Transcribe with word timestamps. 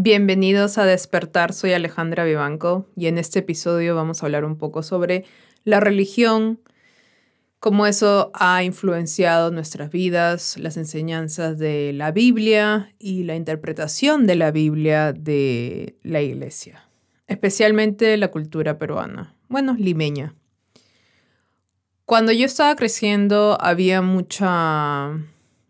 Bienvenidos 0.00 0.78
a 0.78 0.84
Despertar, 0.84 1.52
soy 1.52 1.72
Alejandra 1.72 2.22
Vivanco 2.22 2.86
y 2.94 3.08
en 3.08 3.18
este 3.18 3.40
episodio 3.40 3.96
vamos 3.96 4.22
a 4.22 4.26
hablar 4.26 4.44
un 4.44 4.56
poco 4.56 4.84
sobre 4.84 5.24
la 5.64 5.80
religión, 5.80 6.60
cómo 7.58 7.84
eso 7.84 8.30
ha 8.32 8.62
influenciado 8.62 9.50
nuestras 9.50 9.90
vidas, 9.90 10.56
las 10.56 10.76
enseñanzas 10.76 11.58
de 11.58 11.92
la 11.92 12.12
Biblia 12.12 12.94
y 13.00 13.24
la 13.24 13.34
interpretación 13.34 14.28
de 14.28 14.36
la 14.36 14.52
Biblia 14.52 15.12
de 15.12 15.96
la 16.04 16.22
iglesia, 16.22 16.88
especialmente 17.26 18.16
la 18.18 18.28
cultura 18.28 18.78
peruana, 18.78 19.34
bueno, 19.48 19.74
limeña. 19.76 20.36
Cuando 22.04 22.30
yo 22.30 22.46
estaba 22.46 22.76
creciendo 22.76 23.58
había 23.60 24.00
mucha 24.00 25.10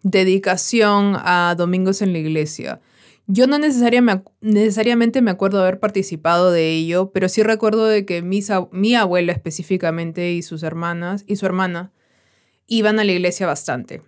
dedicación 0.03 1.16
a 1.16 1.55
domingos 1.56 2.02
en 2.02 2.12
la 2.12 2.19
iglesia. 2.19 2.83
Yo 3.30 3.46
no 3.46 3.59
necesariamente 3.59 5.20
me 5.20 5.30
acuerdo 5.30 5.59
de 5.59 5.64
haber 5.64 5.80
participado 5.80 6.50
de 6.50 6.70
ello, 6.70 7.10
pero 7.12 7.28
sí 7.28 7.42
recuerdo 7.42 7.84
de 7.84 8.06
que 8.06 8.23
mi 8.23 8.95
abuela 8.95 9.32
específicamente 9.32 10.32
y 10.32 10.41
sus 10.41 10.62
hermanas 10.62 11.24
y 11.27 11.37
su 11.37 11.45
hermana 11.45 11.92
iban 12.66 12.98
a 12.98 13.04
la 13.04 13.12
iglesia 13.12 13.46
bastante. 13.46 14.01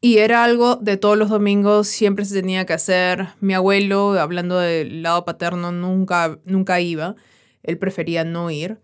Y 0.00 0.18
era 0.18 0.42
algo 0.42 0.74
de 0.74 0.96
todos 0.96 1.16
los 1.16 1.28
domingos, 1.28 1.86
siempre 1.86 2.24
se 2.24 2.34
tenía 2.34 2.66
que 2.66 2.72
hacer. 2.72 3.28
Mi 3.38 3.54
abuelo, 3.54 4.18
hablando 4.18 4.58
del 4.58 5.04
lado 5.04 5.24
paterno, 5.24 5.70
nunca, 5.70 6.40
nunca 6.44 6.80
iba. 6.80 7.14
Él 7.62 7.78
prefería 7.78 8.24
no 8.24 8.50
ir. 8.50 8.80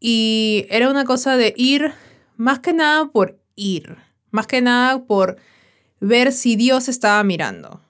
Y 0.00 0.64
era 0.70 0.88
una 0.88 1.04
cosa 1.04 1.36
de 1.36 1.52
ir, 1.54 1.92
más 2.38 2.60
que 2.60 2.72
nada 2.72 3.10
por 3.12 3.38
ir, 3.56 3.98
más 4.30 4.46
que 4.46 4.62
nada 4.62 5.04
por 5.04 5.36
ver 6.00 6.32
si 6.32 6.56
Dios 6.56 6.88
estaba 6.88 7.22
mirando 7.24 7.82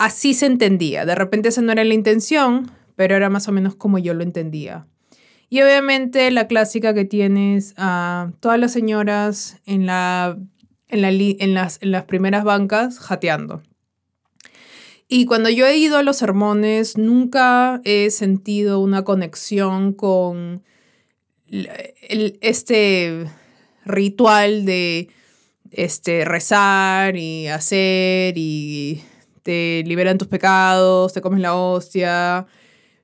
así 0.00 0.32
se 0.32 0.46
entendía. 0.46 1.04
De 1.04 1.14
repente 1.14 1.50
esa 1.50 1.60
no 1.60 1.72
era 1.72 1.84
la 1.84 1.92
intención, 1.92 2.70
pero 2.96 3.14
era 3.14 3.28
más 3.28 3.46
o 3.48 3.52
menos 3.52 3.74
como 3.74 3.98
yo 3.98 4.14
lo 4.14 4.22
entendía. 4.22 4.86
Y 5.50 5.60
obviamente 5.60 6.30
la 6.30 6.46
clásica 6.46 6.94
que 6.94 7.04
tienes 7.04 7.74
a 7.76 8.32
todas 8.40 8.58
las 8.58 8.72
señoras 8.72 9.60
en, 9.66 9.84
la, 9.84 10.38
en, 10.88 11.54
las, 11.54 11.78
en 11.82 11.90
las 11.90 12.04
primeras 12.04 12.44
bancas 12.44 12.98
jateando. 12.98 13.62
Y 15.06 15.26
cuando 15.26 15.50
yo 15.50 15.66
he 15.66 15.76
ido 15.76 15.98
a 15.98 16.02
los 16.02 16.16
sermones, 16.16 16.96
nunca 16.96 17.82
he 17.84 18.10
sentido 18.10 18.80
una 18.80 19.04
conexión 19.04 19.92
con 19.92 20.62
este 22.40 23.26
ritual 23.84 24.64
de 24.64 25.08
este, 25.70 26.24
rezar 26.24 27.16
y 27.16 27.48
hacer 27.48 28.38
y 28.38 29.02
te 29.42 29.82
liberan 29.86 30.18
tus 30.18 30.28
pecados, 30.28 31.12
te 31.12 31.20
comes 31.20 31.40
la 31.40 31.54
hostia, 31.54 32.46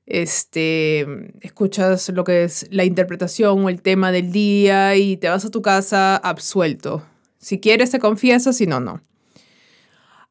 este, 0.05 1.05
escuchas 1.41 2.09
lo 2.09 2.23
que 2.23 2.43
es 2.43 2.67
la 2.71 2.85
interpretación 2.85 3.65
o 3.65 3.69
el 3.69 3.81
tema 3.81 4.11
del 4.11 4.31
día 4.31 4.95
y 4.95 5.17
te 5.17 5.29
vas 5.29 5.45
a 5.45 5.51
tu 5.51 5.61
casa 5.61 6.15
absuelto. 6.15 7.03
Si 7.39 7.59
quieres 7.59 7.91
te 7.91 7.99
confiesas, 7.99 8.57
si 8.57 8.67
no, 8.67 8.79
no. 8.79 9.01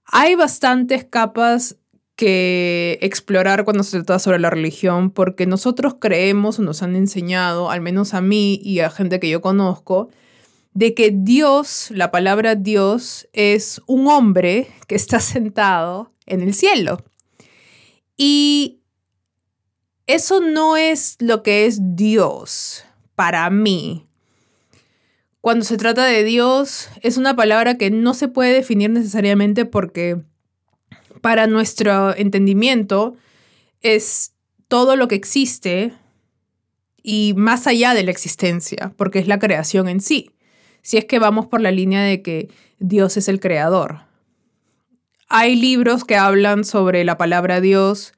Hay 0.07 0.35
bastantes 0.35 1.05
capas 1.05 1.77
que 2.17 2.99
explorar 3.03 3.65
cuando 3.65 3.83
se 3.83 3.99
trata 3.99 4.19
sobre 4.19 4.39
la 4.39 4.49
religión, 4.49 5.11
porque 5.11 5.47
nosotros 5.47 5.97
creemos 6.01 6.59
o 6.59 6.63
nos 6.63 6.83
han 6.83 6.97
enseñado, 6.97 7.71
al 7.71 7.83
menos 7.83 8.15
a 8.15 8.23
mí 8.23 8.59
y 8.63 8.81
a 8.81 8.91
gente 8.91 9.21
que 9.21 9.29
yo 9.29 9.43
conozco, 9.43 10.09
de 10.77 10.93
que 10.93 11.11
Dios, 11.11 11.89
la 11.91 12.11
palabra 12.11 12.55
Dios, 12.55 13.27
es 13.33 13.81
un 13.87 14.09
hombre 14.09 14.69
que 14.87 14.95
está 14.95 15.21
sentado 15.21 16.13
en 16.27 16.43
el 16.43 16.53
cielo. 16.53 17.03
Y 18.19 18.83
eso 20.07 20.43
no 20.43 20.77
es 20.77 21.17
lo 21.19 21.43
que 21.43 21.65
es 21.65 21.79
Dios 21.97 22.85
para 23.15 23.49
mí. 23.49 24.07
Cuando 25.41 25.65
se 25.65 25.79
trata 25.79 26.05
de 26.05 26.25
Dios, 26.25 26.91
es 27.01 27.17
una 27.17 27.35
palabra 27.35 27.79
que 27.79 27.91
no 27.91 28.13
se 28.13 28.29
puede 28.29 28.53
definir 28.53 28.91
necesariamente 28.91 29.65
porque 29.65 30.21
para 31.23 31.47
nuestro 31.47 32.15
entendimiento 32.15 33.17
es 33.81 34.35
todo 34.69 34.95
lo 34.95 35.09
que 35.09 35.15
existe 35.15 35.95
y 37.03 37.33
más 37.35 37.67
allá 37.67 37.95
de 37.95 38.03
la 38.03 38.11
existencia, 38.11 38.93
porque 38.99 39.21
es 39.21 39.27
la 39.27 39.39
creación 39.39 39.89
en 39.89 40.03
sí 40.03 40.36
si 40.87 40.99
es 40.99 41.05
que 41.05 41.19
vamos 41.19 41.47
por 41.47 41.61
la 41.61 41.73
línea 41.73 42.01
de 42.05 42.23
que 42.23 42.49
Dios 42.79 43.17
es 43.17 43.27
el 43.27 43.41
creador. 43.41 44.03
Hay 45.29 45.57
libros 45.57 46.05
que 46.05 46.15
hablan 46.15 46.63
sobre 46.63 47.03
la 47.03 47.19
palabra 47.19 47.61
Dios, 47.61 48.13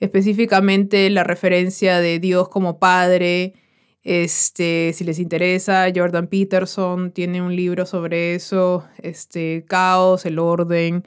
específicamente 0.00 1.08
la 1.10 1.22
referencia 1.22 2.00
de 2.00 2.18
Dios 2.18 2.48
como 2.48 2.80
Padre. 2.80 3.54
Este, 4.02 4.90
si 4.96 5.04
les 5.04 5.20
interesa, 5.20 5.86
Jordan 5.94 6.26
Peterson 6.26 7.12
tiene 7.12 7.40
un 7.40 7.54
libro 7.54 7.86
sobre 7.86 8.34
eso, 8.34 8.84
este, 9.00 9.64
caos, 9.68 10.26
el 10.26 10.40
orden, 10.40 11.04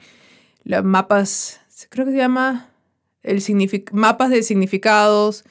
los 0.64 0.82
mapas, 0.82 1.60
creo 1.90 2.06
que 2.06 2.12
se 2.12 2.16
llama 2.16 2.70
el 3.22 3.42
mapas 3.92 4.30
de 4.30 4.42
significados, 4.42 5.44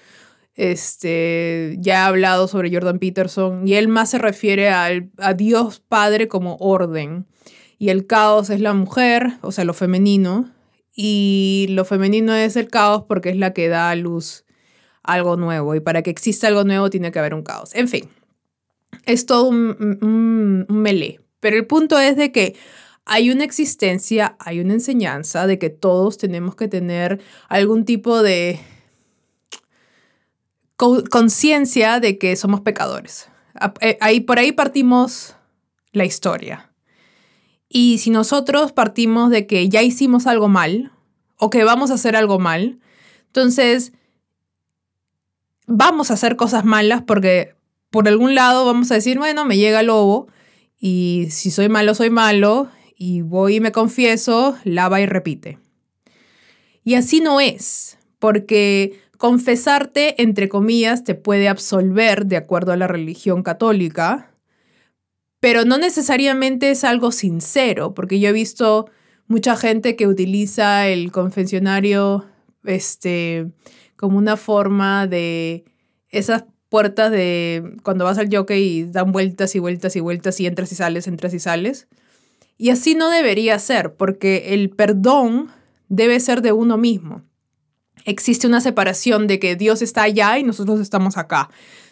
este, 0.56 1.76
ya 1.80 2.06
ha 2.06 2.08
hablado 2.08 2.48
sobre 2.48 2.74
Jordan 2.74 3.00
Peterson 3.00 3.68
y 3.68 3.76
él 3.76 3.88
más 3.88 4.12
se 4.12 4.18
refiere 4.18 4.70
al, 4.70 5.12
a 5.18 5.34
Dios 5.34 5.82
Padre 5.82 6.28
como 6.28 6.56
orden. 6.58 7.28
Y 7.78 7.90
el 7.90 8.08
caos 8.08 8.50
es 8.50 8.62
la 8.62 8.74
mujer, 8.74 9.34
o 9.42 9.52
sea, 9.52 9.66
lo 9.66 9.74
femenino. 9.74 10.52
Y 10.96 11.68
lo 11.72 11.84
femenino 11.84 12.34
es 12.34 12.56
el 12.56 12.70
caos 12.70 13.04
porque 13.08 13.30
es 13.30 13.36
la 13.36 13.52
que 13.52 13.68
da 13.68 13.90
a 13.90 13.96
luz 13.96 14.46
algo 15.04 15.36
nuevo. 15.36 15.76
Y 15.76 15.82
para 15.82 16.02
que 16.02 16.10
exista 16.10 16.48
algo 16.48 16.64
nuevo 16.64 16.90
tiene 16.90 17.12
que 17.12 17.20
haber 17.20 17.34
un 17.34 17.44
caos. 17.44 17.76
En 17.76 17.90
fin, 17.90 18.10
es 19.06 19.26
todo 19.26 19.50
un, 19.50 20.00
un, 20.02 20.66
un 20.70 20.82
melee. 20.82 21.20
Pero 21.42 21.58
el 21.58 21.68
punto 21.68 22.00
es 22.00 22.16
de 22.16 22.32
que 22.32 22.56
hay 23.04 23.30
una 23.30 23.44
existencia, 23.44 24.38
hay 24.40 24.62
una 24.62 24.74
enseñanza 24.74 25.48
de 25.48 25.60
que 25.60 25.70
todos 25.70 26.18
tenemos 26.18 26.56
que 26.56 26.70
tener 26.70 27.20
algún 27.50 27.84
tipo 27.84 28.24
de 28.24 28.60
conciencia 30.78 32.00
de 32.00 32.18
que 32.18 32.36
somos 32.36 32.62
pecadores. 32.62 33.30
Eh, 33.82 33.98
ahí, 34.02 34.20
por 34.20 34.40
ahí 34.40 34.52
partimos 34.52 35.36
la 35.92 36.06
historia. 36.06 36.72
Y 37.70 37.98
si 37.98 38.10
nosotros 38.10 38.72
partimos 38.72 39.30
de 39.30 39.48
que 39.48 39.70
ya 39.70 39.82
hicimos 39.82 40.28
algo 40.28 40.48
mal 40.48 40.92
o 41.38 41.50
que 41.50 41.64
vamos 41.64 41.92
a 41.92 41.96
hacer 41.96 42.16
algo 42.16 42.40
mal, 42.40 42.80
entonces 43.28 43.94
vamos 45.68 46.12
a 46.12 46.16
hacer 46.16 46.36
cosas 46.36 46.64
malas 46.64 47.02
porque 47.02 47.56
por 47.90 48.08
algún 48.08 48.36
lado 48.36 48.66
vamos 48.66 48.92
a 48.92 48.96
decir, 48.96 49.18
bueno, 49.18 49.46
me 49.46 49.58
llega 49.58 49.80
el 49.80 49.88
lobo 49.88 50.28
y 50.80 51.28
si 51.32 51.52
soy 51.52 51.70
malo, 51.70 51.96
soy 51.96 52.10
malo 52.10 52.70
y 52.98 53.22
voy 53.22 53.56
y 53.56 53.60
me 53.60 53.72
confieso, 53.72 54.58
lava 54.64 55.02
y 55.02 55.06
repite. 55.06 55.60
Y 56.84 56.94
así 56.94 57.20
no 57.20 57.40
es, 57.40 57.98
porque 58.20 59.02
confesarte, 59.18 60.22
entre 60.22 60.50
comillas, 60.50 61.04
te 61.04 61.16
puede 61.16 61.48
absolver 61.48 62.26
de 62.26 62.38
acuerdo 62.38 62.72
a 62.72 62.78
la 62.78 62.88
religión 62.88 63.44
católica, 63.44 64.32
pero 65.40 65.66
no 65.66 65.78
necesariamente 65.78 66.72
es 66.72 66.84
algo 66.84 67.12
sincero, 67.12 67.94
porque 67.94 68.20
yo 68.20 68.30
he 68.30 68.34
visto 68.34 68.90
mucha 69.28 69.56
gente 69.56 69.96
que 69.96 70.08
utiliza 70.08 70.88
el 70.88 71.12
confesionario 71.12 72.26
este, 72.64 73.52
como 73.96 74.18
una 74.18 74.38
forma 74.38 75.08
de 75.08 75.66
esas 76.10 76.46
puertas 76.70 77.12
de 77.12 77.78
cuando 77.84 78.06
vas 78.06 78.18
al 78.18 78.36
jockey 78.36 78.64
y 78.64 78.84
dan 78.86 79.12
vueltas 79.12 79.56
y 79.56 79.60
vueltas 79.60 79.96
y 79.96 80.00
vueltas 80.00 80.40
y 80.40 80.48
entras 80.48 80.72
y 80.72 80.76
sales, 80.76 81.08
entras 81.08 81.34
y 81.34 81.40
sales. 81.40 81.88
Y 82.58 82.70
así 82.70 82.96
no 82.96 83.10
debería 83.10 83.60
ser, 83.60 83.96
porque 83.96 84.54
el 84.54 84.70
perdón 84.70 85.50
debe 85.90 86.20
ser 86.20 86.42
de 86.42 86.54
uno 86.54 86.78
mismo 86.78 87.24
existe 88.06 88.48
una 88.48 88.62
separación 88.62 89.28
de 89.28 89.40
que 89.40 89.56
Dios 89.56 89.82
está 89.82 90.04
allá 90.04 90.38
y 90.40 90.44
nosotros 90.44 90.80
estamos 90.80 91.18
acá. 91.18 91.50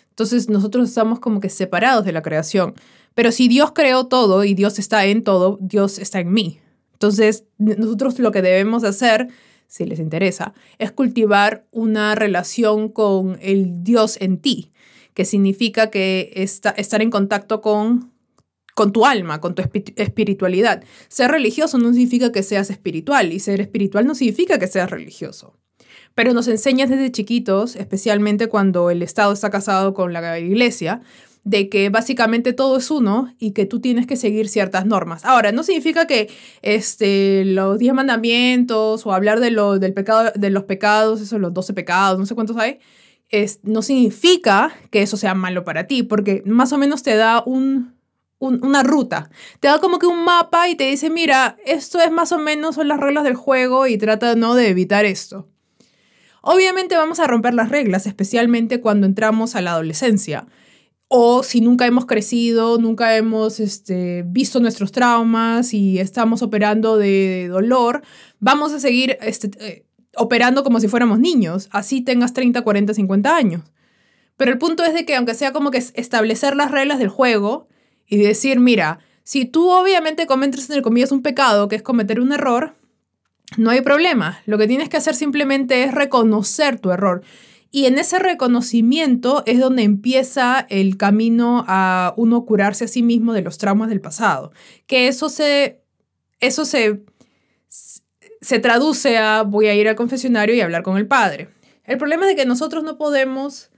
Entonces 0.09 0.47
nosotros 0.47 0.87
estamos 0.87 1.19
como 1.19 1.39
que 1.39 1.49
separados 1.49 2.05
de 2.05 2.11
la 2.11 2.21
creación. 2.21 2.75
Pero 3.15 3.31
si 3.31 3.47
Dios 3.47 3.71
creó 3.73 4.05
todo 4.05 4.43
y 4.43 4.53
Dios 4.53 4.79
está 4.79 5.05
en 5.05 5.23
todo, 5.23 5.57
Dios 5.59 5.97
está 5.99 6.19
en 6.19 6.31
mí. 6.31 6.59
Entonces 6.93 7.45
nosotros 7.57 8.17
lo 8.19 8.31
que 8.31 8.41
debemos 8.41 8.83
hacer, 8.83 9.27
si 9.67 9.85
les 9.85 9.99
interesa, 9.99 10.53
es 10.77 10.91
cultivar 10.91 11.65
una 11.71 12.15
relación 12.15 12.89
con 12.89 13.37
el 13.41 13.83
Dios 13.83 14.17
en 14.21 14.37
ti, 14.37 14.71
que 15.13 15.25
significa 15.25 15.89
que 15.89 16.31
estar 16.35 17.01
en 17.01 17.09
contacto 17.09 17.61
con 17.61 18.13
con 18.75 18.91
tu 18.91 19.05
alma, 19.05 19.39
con 19.39 19.53
tu 19.53 19.61
espiritualidad. 19.95 20.83
Ser 21.07 21.29
religioso 21.29 21.77
no 21.77 21.93
significa 21.93 22.31
que 22.31 22.41
seas 22.41 22.71
espiritual 22.71 23.31
y 23.31 23.39
ser 23.39 23.61
espiritual 23.61 24.07
no 24.07 24.15
significa 24.15 24.57
que 24.57 24.65
seas 24.65 24.89
religioso 24.89 25.59
pero 26.15 26.33
nos 26.33 26.47
enseñas 26.47 26.89
desde 26.89 27.11
chiquitos, 27.11 27.75
especialmente 27.75 28.47
cuando 28.47 28.89
el 28.89 29.01
Estado 29.01 29.33
está 29.33 29.49
casado 29.49 29.93
con 29.93 30.13
la 30.13 30.39
iglesia, 30.39 31.01
de 31.43 31.67
que 31.69 31.89
básicamente 31.89 32.53
todo 32.53 32.77
es 32.77 32.89
uno 32.89 33.33
y 33.37 33.51
que 33.51 33.65
tú 33.65 33.81
tienes 33.81 34.07
que 34.07 34.15
seguir 34.15 34.47
ciertas 34.47 34.85
normas. 34.85 35.25
Ahora, 35.25 35.51
no 35.51 35.63
significa 35.63 36.07
que 36.07 36.29
este, 36.61 37.43
los 37.45 37.79
10 37.79 37.93
mandamientos 37.93 39.05
o 39.05 39.13
hablar 39.13 39.39
de, 39.39 39.51
lo, 39.51 39.77
del 39.79 39.93
pecado, 39.93 40.31
de 40.35 40.49
los 40.49 40.63
pecados, 40.63 41.19
esos 41.19 41.39
los 41.41 41.53
12 41.53 41.73
pecados, 41.73 42.19
no 42.19 42.25
sé 42.25 42.35
cuántos 42.35 42.57
hay, 42.57 42.79
es, 43.29 43.59
no 43.63 43.81
significa 43.81 44.73
que 44.89 45.01
eso 45.01 45.17
sea 45.17 45.33
malo 45.33 45.65
para 45.65 45.87
ti, 45.87 46.03
porque 46.03 46.43
más 46.45 46.71
o 46.71 46.77
menos 46.77 47.03
te 47.03 47.15
da 47.15 47.43
un, 47.45 47.93
una 48.39 48.83
ruta. 48.83 49.29
Te 49.59 49.67
da 49.67 49.79
como 49.79 49.99
que 49.99 50.05
un 50.05 50.23
mapa 50.23 50.69
y 50.69 50.75
te 50.75 50.85
dice, 50.85 51.09
mira, 51.09 51.57
esto 51.65 51.99
es 51.99 52.11
más 52.11 52.31
o 52.31 52.37
menos 52.37 52.75
son 52.75 52.87
las 52.87 52.99
reglas 52.99 53.23
del 53.23 53.35
juego 53.35 53.87
y 53.87 53.97
trata 53.97 54.35
¿no? 54.35 54.55
de 54.55 54.69
evitar 54.69 55.05
esto. 55.05 55.49
Obviamente 56.45 56.97
vamos 56.97 57.21
a 57.21 57.25
romper 57.25 57.53
las 57.53 57.69
reglas, 57.69 58.05
especialmente 58.05 58.81
cuando 58.81 59.07
entramos 59.07 59.55
a 59.55 59.61
la 59.61 59.71
adolescencia. 59.71 60.45
O 61.07 61.41
si 61.41 61.61
nunca 61.61 61.85
hemos 61.85 62.05
crecido, 62.05 62.77
nunca 62.79 63.15
hemos 63.15 63.61
este, 63.61 64.25
visto 64.27 64.59
nuestros 64.59 64.91
traumas 64.91 65.73
y 65.73 65.99
estamos 65.99 66.41
operando 66.41 66.97
de 66.97 67.47
dolor, 67.49 68.01
vamos 68.41 68.73
a 68.73 68.81
seguir 68.81 69.17
este, 69.21 69.51
eh, 69.65 69.85
operando 70.17 70.65
como 70.65 70.81
si 70.81 70.89
fuéramos 70.89 71.17
niños, 71.17 71.69
así 71.71 72.01
tengas 72.01 72.33
30, 72.33 72.61
40, 72.61 72.93
50 72.93 73.35
años. 73.37 73.61
Pero 74.35 74.51
el 74.51 74.57
punto 74.57 74.83
es 74.83 74.93
de 74.93 75.05
que 75.05 75.15
aunque 75.15 75.35
sea 75.35 75.53
como 75.53 75.71
que 75.71 75.77
establecer 75.77 76.57
las 76.57 76.71
reglas 76.71 76.99
del 76.99 77.07
juego 77.07 77.69
y 78.05 78.17
decir, 78.17 78.59
mira, 78.59 78.99
si 79.23 79.45
tú 79.45 79.69
obviamente 79.69 80.27
cometes 80.27 80.63
entre 80.69 80.81
comillas 80.81 81.13
un 81.13 81.21
pecado, 81.21 81.69
que 81.69 81.77
es 81.77 81.83
cometer 81.83 82.19
un 82.19 82.33
error, 82.33 82.75
no 83.57 83.69
hay 83.69 83.81
problema. 83.81 84.39
Lo 84.45 84.57
que 84.57 84.67
tienes 84.67 84.89
que 84.89 84.97
hacer 84.97 85.15
simplemente 85.15 85.83
es 85.83 85.93
reconocer 85.93 86.79
tu 86.79 86.91
error. 86.91 87.23
Y 87.71 87.87
en 87.87 87.97
ese 87.97 88.19
reconocimiento 88.19 89.41
es 89.47 89.59
donde 89.59 89.81
empieza 89.81 90.65
el 90.69 90.95
camino 90.95 91.65
a 91.67 92.13
uno 92.17 92.45
curarse 92.45 92.85
a 92.85 92.87
sí 92.87 93.01
mismo 93.01 93.33
de 93.33 93.41
los 93.41 93.57
traumas 93.57 93.89
del 93.89 93.99
pasado. 93.99 94.51
Que 94.85 95.07
eso 95.07 95.27
se, 95.27 95.81
eso 96.39 96.65
se, 96.65 97.03
se 98.41 98.59
traduce 98.59 99.17
a 99.17 99.41
voy 99.41 99.67
a 99.67 99.73
ir 99.73 99.87
al 99.87 99.95
confesionario 99.95 100.53
y 100.53 100.61
hablar 100.61 100.83
con 100.83 100.97
el 100.97 101.07
padre. 101.07 101.49
El 101.85 101.97
problema 101.97 102.23
es 102.23 102.29
de 102.29 102.35
que 102.35 102.45
nosotros 102.45 102.83
no 102.83 102.97
podemos 102.97 103.71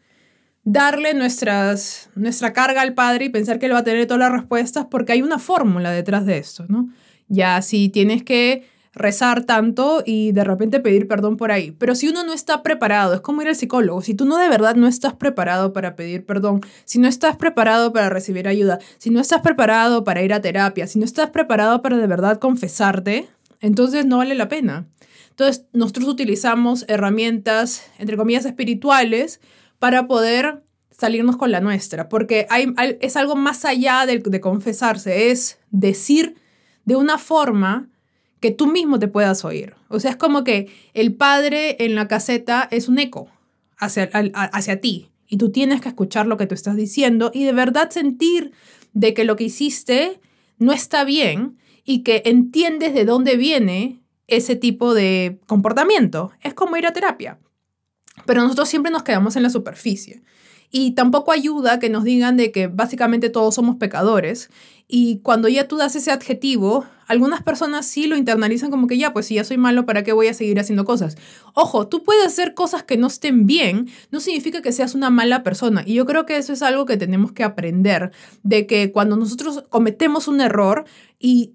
darle 0.66 1.14
nuestras, 1.14 2.10
nuestra 2.16 2.52
carga 2.52 2.82
al 2.82 2.96
padre 2.96 3.26
y 3.26 3.30
pensar 3.30 3.60
que 3.60 3.68
él 3.68 3.74
va 3.74 3.80
a 3.80 3.84
tener 3.84 4.08
todas 4.08 4.20
las 4.20 4.32
respuestas 4.32 4.88
porque 4.90 5.14
hay 5.14 5.22
una 5.22 5.40
fórmula 5.40 5.92
detrás 5.92 6.26
de 6.26 6.38
esto, 6.38 6.66
¿no? 6.68 6.90
Ya 7.28 7.62
si 7.62 7.88
tienes 7.90 8.24
que 8.24 8.68
rezar 8.96 9.44
tanto 9.44 10.02
y 10.06 10.32
de 10.32 10.44
repente 10.44 10.80
pedir 10.80 11.08
perdón 11.08 11.38
por 11.38 11.52
ahí. 11.52 11.72
Pero 11.72 11.96
si 11.96 12.08
uno 12.08 12.24
no 12.24 12.34
está 12.34 12.64
preparado, 12.64 13.14
es 13.14 13.22
como 13.22 13.42
ir 13.42 13.50
al 13.50 13.56
psicólogo, 13.56 14.02
si 14.02 14.14
tú 14.14 14.26
no 14.26 14.38
de 14.38 14.50
verdad 14.50 14.76
no 14.76 14.88
estás 14.88 15.14
preparado 15.14 15.74
para 15.74 15.96
pedir 15.96 16.26
perdón, 16.26 16.62
si 16.86 16.98
no 17.00 17.08
estás 17.08 17.36
preparado 17.36 17.92
para 17.94 18.10
recibir 18.10 18.48
ayuda, 18.48 18.80
si 18.98 19.10
no 19.10 19.20
estás 19.20 19.42
preparado 19.42 20.04
para 20.04 20.24
ir 20.24 20.34
a 20.34 20.42
terapia, 20.42 20.88
si 20.88 20.98
no 20.98 21.06
estás 21.06 21.30
preparado 21.30 21.82
para 21.82 21.98
de 21.98 22.08
verdad 22.08 22.40
confesarte, 22.40 23.28
entonces 23.60 24.06
no 24.06 24.18
vale 24.18 24.36
la 24.36 24.48
pena. 24.48 24.88
Entonces 25.30 25.66
nosotros 25.74 26.08
utilizamos 26.08 26.86
herramientas, 26.88 27.84
entre 28.00 28.16
comillas, 28.16 28.46
espirituales 28.46 29.42
para 29.80 30.08
poder 30.08 30.64
salirnos 30.92 31.36
con 31.36 31.52
la 31.52 31.60
nuestra, 31.60 32.08
porque 32.08 32.48
es 33.02 33.18
algo 33.18 33.36
más 33.36 33.66
allá 33.66 34.06
de, 34.06 34.20
de 34.20 34.40
confesarse, 34.40 35.32
es 35.32 35.60
decir 35.70 36.36
de 36.86 36.96
una 36.96 37.18
forma 37.18 37.90
que 38.46 38.52
tú 38.52 38.68
mismo 38.68 39.00
te 39.00 39.08
puedas 39.08 39.44
oír. 39.44 39.74
O 39.88 40.00
sea, 40.00 40.12
es 40.12 40.18
como 40.18 40.44
que 40.44 40.68
el 40.94 41.16
padre 41.16 41.84
en 41.84 41.96
la 41.96 42.08
caseta 42.08 42.68
es 42.70 42.88
un 42.88 43.00
eco 43.00 43.28
hacia, 43.76 44.08
hacia 44.14 44.80
ti 44.80 45.10
y 45.28 45.38
tú 45.38 45.52
tienes 45.52 45.82
que 45.82 45.90
escuchar 45.90 46.28
lo 46.28 46.38
que 46.38 46.46
tú 46.46 46.54
estás 46.54 46.76
diciendo 46.76 47.32
y 47.34 47.44
de 47.44 47.54
verdad 47.54 47.90
sentir 47.90 48.52
de 48.94 49.16
que 49.16 49.24
lo 49.24 49.36
que 49.36 49.46
hiciste 49.46 50.20
no 50.60 50.74
está 50.74 51.06
bien 51.06 51.58
y 51.84 52.04
que 52.04 52.22
entiendes 52.26 52.94
de 52.94 53.06
dónde 53.06 53.36
viene 53.36 54.04
ese 54.28 54.56
tipo 54.56 54.94
de 54.94 55.40
comportamiento. 55.48 56.32
Es 56.44 56.54
como 56.54 56.78
ir 56.78 56.86
a 56.86 56.94
terapia. 56.94 57.40
Pero 58.28 58.44
nosotros 58.44 58.70
siempre 58.70 58.92
nos 58.92 59.02
quedamos 59.02 59.36
en 59.36 59.42
la 59.42 59.50
superficie. 59.50 60.22
Y 60.70 60.92
tampoco 60.92 61.32
ayuda 61.32 61.80
que 61.80 61.90
nos 61.90 62.04
digan 62.04 62.38
de 62.38 62.52
que 62.52 62.68
básicamente 62.68 63.32
todos 63.32 63.56
somos 63.56 63.78
pecadores. 63.78 64.52
Y 64.88 65.18
cuando 65.24 65.48
ya 65.48 65.68
tú 65.68 65.78
das 65.78 65.96
ese 65.96 66.12
adjetivo, 66.12 66.86
algunas 67.08 67.44
personas 67.44 67.86
sí 67.86 68.08
lo 68.08 68.18
internalizan 68.18 68.72
como 68.72 68.88
que 68.88 68.98
ya, 68.98 69.14
pues 69.14 69.28
si 69.28 69.36
ya 69.36 69.44
soy 69.44 69.58
malo, 69.58 69.86
¿para 69.86 70.04
qué 70.04 70.14
voy 70.14 70.28
a 70.28 70.34
seguir 70.34 70.60
haciendo 70.60 70.86
cosas? 70.86 71.18
Ojo, 71.54 71.88
tú 71.88 72.04
puedes 72.04 72.26
hacer 72.26 72.54
cosas 72.54 72.84
que 72.84 72.98
no 72.98 73.08
estén 73.08 73.46
bien, 73.46 73.90
no 74.12 74.20
significa 74.20 74.62
que 74.62 74.72
seas 74.72 74.96
una 74.96 75.10
mala 75.10 75.44
persona. 75.44 75.84
Y 75.86 75.94
yo 75.94 76.06
creo 76.06 76.26
que 76.26 76.38
eso 76.38 76.54
es 76.54 76.62
algo 76.62 76.86
que 76.86 76.98
tenemos 76.98 77.32
que 77.32 77.44
aprender, 77.44 78.12
de 78.44 78.68
que 78.68 78.92
cuando 78.92 79.18
nosotros 79.18 79.64
cometemos 79.70 80.28
un 80.28 80.42
error 80.42 80.86
y 81.20 81.54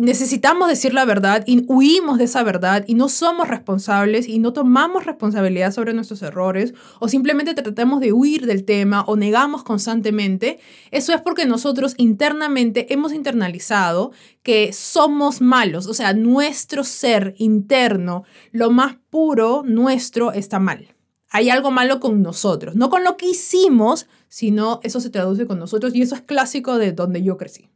necesitamos 0.00 0.66
decir 0.66 0.94
la 0.94 1.04
verdad 1.04 1.44
y 1.46 1.62
huimos 1.68 2.16
de 2.16 2.24
esa 2.24 2.42
verdad 2.42 2.84
y 2.86 2.94
no 2.94 3.10
somos 3.10 3.48
responsables 3.48 4.26
y 4.28 4.38
no 4.38 4.54
tomamos 4.54 5.04
responsabilidad 5.04 5.72
sobre 5.72 5.92
nuestros 5.92 6.22
errores 6.22 6.72
o 7.00 7.08
simplemente 7.08 7.52
tratamos 7.52 8.00
de 8.00 8.14
huir 8.14 8.46
del 8.46 8.64
tema 8.64 9.02
o 9.02 9.16
negamos 9.16 9.62
constantemente, 9.62 10.58
eso 10.90 11.12
es 11.12 11.20
porque 11.20 11.44
nosotros 11.44 11.94
internamente 11.98 12.94
hemos 12.94 13.12
internalizado 13.12 14.12
que 14.42 14.72
somos 14.72 15.42
malos, 15.42 15.86
o 15.86 15.92
sea, 15.92 16.14
nuestro 16.14 16.82
ser 16.82 17.34
interno, 17.36 18.24
lo 18.52 18.70
más 18.70 18.96
puro 19.10 19.62
nuestro 19.66 20.32
está 20.32 20.58
mal. 20.58 20.94
Hay 21.28 21.50
algo 21.50 21.70
malo 21.70 22.00
con 22.00 22.22
nosotros, 22.22 22.74
no 22.74 22.88
con 22.88 23.04
lo 23.04 23.18
que 23.18 23.28
hicimos, 23.28 24.06
sino 24.28 24.80
eso 24.82 24.98
se 24.98 25.10
traduce 25.10 25.46
con 25.46 25.58
nosotros 25.58 25.94
y 25.94 26.00
eso 26.00 26.14
es 26.14 26.22
clásico 26.22 26.78
de 26.78 26.92
donde 26.92 27.22
yo 27.22 27.36
crecí. 27.36 27.68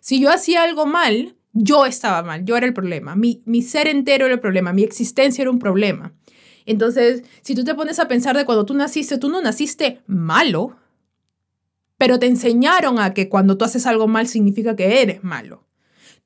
Si 0.00 0.18
yo 0.18 0.30
hacía 0.30 0.62
algo 0.62 0.86
mal, 0.86 1.36
yo 1.52 1.86
estaba 1.86 2.22
mal, 2.22 2.44
yo 2.44 2.56
era 2.56 2.66
el 2.66 2.74
problema, 2.74 3.16
mi, 3.16 3.42
mi 3.44 3.62
ser 3.62 3.88
entero 3.88 4.26
era 4.26 4.34
el 4.34 4.40
problema, 4.40 4.72
mi 4.72 4.82
existencia 4.82 5.42
era 5.42 5.50
un 5.50 5.58
problema. 5.58 6.12
Entonces, 6.66 7.24
si 7.42 7.54
tú 7.54 7.64
te 7.64 7.74
pones 7.74 7.98
a 7.98 8.08
pensar 8.08 8.36
de 8.36 8.44
cuando 8.44 8.66
tú 8.66 8.74
naciste, 8.74 9.18
tú 9.18 9.28
no 9.28 9.40
naciste 9.40 10.02
malo, 10.06 10.76
pero 11.98 12.18
te 12.18 12.26
enseñaron 12.26 12.98
a 12.98 13.12
que 13.12 13.28
cuando 13.28 13.58
tú 13.58 13.64
haces 13.64 13.86
algo 13.86 14.06
mal 14.06 14.26
significa 14.26 14.76
que 14.76 15.02
eres 15.02 15.24
malo. 15.24 15.66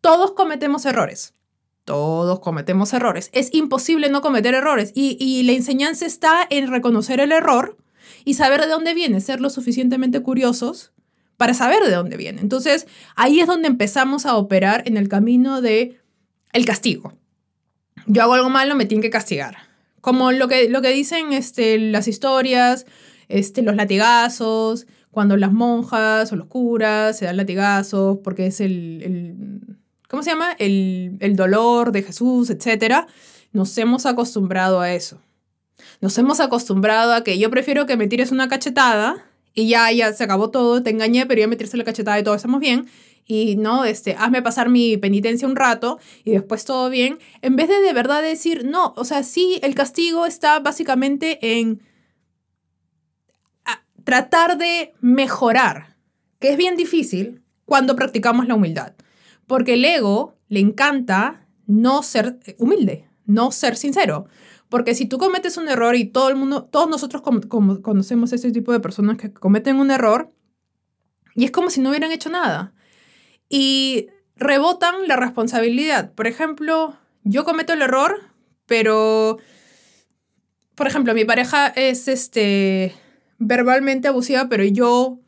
Todos 0.01 0.33
cometemos 0.33 0.87
errores. 0.87 1.35
Todos 1.85 2.41
cometemos 2.41 2.93
errores. 2.93 3.31
Es 3.33 3.53
imposible 3.53 4.09
no 4.09 4.23
cometer 4.23 4.55
errores. 4.55 4.93
Y, 4.95 5.17
y 5.21 5.43
la 5.43 5.53
enseñanza 5.53 6.07
está 6.07 6.47
en 6.49 6.71
reconocer 6.71 7.21
el 7.21 7.33
error 7.33 7.77
y 8.25 8.35
saber 8.35 8.61
de 8.61 8.69
dónde 8.69 8.95
viene, 8.95 9.21
ser 9.21 9.41
lo 9.41 9.51
suficientemente 9.51 10.21
curiosos 10.21 10.94
para 11.37 11.55
saber 11.55 11.83
de 11.83 11.95
dónde 11.95 12.17
viene. 12.17 12.41
Entonces, 12.41 12.87
ahí 13.17 13.41
es 13.41 13.47
donde 13.47 13.69
empezamos 13.69 14.27
a 14.27 14.37
operar 14.37 14.83
en 14.87 14.97
el 14.97 15.09
camino 15.09 15.61
de 15.61 15.99
el 16.53 16.65
castigo. 16.65 17.15
Yo 18.07 18.23
hago 18.23 18.35
algo 18.35 18.51
malo, 18.51 18.75
me 18.75 18.87
tienen 18.87 19.03
que 19.03 19.11
castigar. 19.11 19.57
Como 20.01 20.33
lo 20.33 20.49
que, 20.49 20.69
lo 20.69 20.83
que 20.83 20.91
dicen 20.91 21.33
este, 21.33 21.79
las 21.79 22.09
historias, 22.09 22.87
este, 23.29 23.63
los 23.63 23.75
latigazos, 23.75 24.87
cuando 25.11 25.37
las 25.37 25.53
monjas 25.53 26.33
o 26.33 26.37
los 26.37 26.49
curas 26.49 27.19
se 27.19 27.25
dan 27.25 27.37
latigazos 27.37 28.19
porque 28.23 28.47
es 28.47 28.61
el, 28.61 29.01
el 29.03 29.77
¿cómo 30.09 30.23
se 30.23 30.31
llama? 30.31 30.53
El, 30.59 31.17
el 31.21 31.37
dolor 31.37 31.93
de 31.93 32.03
Jesús, 32.03 32.51
etc. 32.51 33.07
Nos 33.53 33.77
hemos 33.79 34.07
acostumbrado 34.07 34.81
a 34.81 34.93
eso. 34.93 35.21
Nos 36.01 36.19
hemos 36.19 36.41
acostumbrado 36.41 37.15
a 37.15 37.25
que 37.25 37.39
yo 37.39 37.51
prefiero 37.51 37.87
que 37.87 37.97
me 37.97 38.09
tires 38.09 38.33
una 38.33 38.49
cachetada 38.49 39.25
y 39.55 39.69
ya, 39.69 39.91
ya 39.93 40.13
se 40.13 40.25
acabó 40.25 40.51
todo, 40.51 40.83
te 40.83 40.91
engañé, 40.91 41.27
pero 41.27 41.41
ya 41.41 41.47
meterse 41.47 41.77
la 41.77 41.85
cachetada 41.85 42.19
y 42.19 42.25
todo 42.25 42.35
estamos 42.35 42.61
bien. 42.61 42.87
Y 43.27 43.57
no, 43.57 43.85
este, 43.85 44.17
hazme 44.19 44.43
pasar 44.43 44.69
mi 44.69 44.97
penitencia 44.99 45.49
un 45.49 45.57
rato 45.57 45.99
y 46.25 46.33
después 46.33 46.65
todo 46.65 46.91
bien. 46.91 47.19
En 47.41 47.57
vez 47.57 47.69
de 47.69 47.81
de 47.81 47.93
verdad 47.93 48.23
decir, 48.23 48.65
no, 48.67 48.93
o 48.97 49.05
sea, 49.05 49.23
sí, 49.23 49.59
el 49.63 49.75
castigo 49.75 50.27
está 50.27 50.59
básicamente 50.59 51.39
en 51.59 51.81
tratar 54.05 54.59
de 54.59 54.93
mejorar, 55.01 55.97
que 56.39 56.51
es 56.51 56.59
bien 56.59 56.77
difícil 56.77 57.43
cuando 57.65 57.97
practicamos 57.97 58.47
la 58.47 58.55
humildad. 58.55 58.95
Porque 59.47 59.75
el 59.75 59.85
ego 59.85 60.37
le 60.49 60.61
encanta 60.61 61.47
no 61.67 62.03
ser 62.03 62.39
humilde, 62.59 63.09
no 63.25 63.51
ser 63.51 63.77
sincero. 63.77 64.27
Porque 64.75 64.97
si 64.97 65.07
tú 65.07 65.19
cometes 65.19 65.57
un 65.57 65.69
error 65.69 65.95
y 65.95 66.05
todo 66.05 66.29
el 66.29 66.35
mundo, 66.35 66.65
todos 66.65 66.91
nosotros 66.91 67.23
conocemos 67.23 68.33
ese 68.33 68.51
tipo 68.51 68.73
de 68.73 68.81
personas 68.81 69.19
que 69.19 69.33
cometen 69.33 69.77
un 69.77 69.93
error 69.93 70.33
y 71.37 71.45
es 71.45 71.53
como 71.53 71.71
si 71.71 71.81
no 71.81 71.91
hubieran 71.91 72.11
hecho 72.11 72.29
nada. 72.29 72.75
Y 73.49 74.09
rebotan 74.35 75.07
la 75.07 75.15
responsabilidad. 75.15 76.13
Por 76.15 76.27
ejemplo, 76.27 76.99
yo 77.23 77.45
cometo 77.45 77.73
el 77.73 77.83
error, 77.83 78.21
pero, 78.67 79.39
por 80.75 80.89
ejemplo, 80.89 81.15
mi 81.15 81.25
pareja 81.25 81.69
es 81.69 82.09
este, 82.09 82.97
verbalmente 83.39 84.09
abusiva, 84.09 84.49
pero 84.49 84.65
yo 84.65 85.21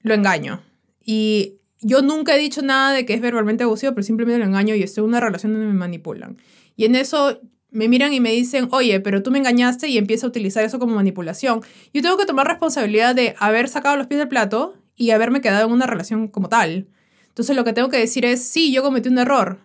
lo 0.00 0.14
engaño. 0.14 0.62
Y 1.04 1.58
yo 1.82 2.00
nunca 2.00 2.34
he 2.34 2.38
dicho 2.38 2.62
nada 2.62 2.94
de 2.94 3.04
que 3.04 3.12
es 3.12 3.20
verbalmente 3.20 3.64
abusivo, 3.64 3.92
pero 3.92 4.02
simplemente 4.02 4.38
lo 4.38 4.46
engaño 4.46 4.74
y 4.74 4.82
estoy 4.82 5.02
en 5.02 5.08
una 5.08 5.20
relación 5.20 5.52
donde 5.52 5.66
me 5.66 5.74
manipulan. 5.74 6.38
Y 6.74 6.86
en 6.86 6.94
eso 6.94 7.38
me 7.70 7.88
miran 7.88 8.12
y 8.12 8.20
me 8.20 8.32
dicen, 8.32 8.68
oye, 8.70 9.00
pero 9.00 9.22
tú 9.22 9.30
me 9.30 9.38
engañaste 9.38 9.88
y 9.88 9.98
empiezo 9.98 10.26
a 10.26 10.30
utilizar 10.30 10.64
eso 10.64 10.78
como 10.78 10.94
manipulación. 10.94 11.60
Yo 11.92 12.02
tengo 12.02 12.16
que 12.16 12.26
tomar 12.26 12.46
responsabilidad 12.46 13.14
de 13.14 13.34
haber 13.38 13.68
sacado 13.68 13.96
los 13.96 14.06
pies 14.06 14.18
del 14.18 14.28
plato 14.28 14.74
y 14.96 15.10
haberme 15.10 15.40
quedado 15.40 15.66
en 15.66 15.72
una 15.72 15.86
relación 15.86 16.28
como 16.28 16.48
tal. 16.48 16.88
Entonces 17.28 17.54
lo 17.54 17.64
que 17.64 17.72
tengo 17.72 17.88
que 17.88 17.98
decir 17.98 18.24
es, 18.24 18.42
sí, 18.42 18.72
yo 18.72 18.82
cometí 18.82 19.08
un 19.08 19.18
error. 19.18 19.60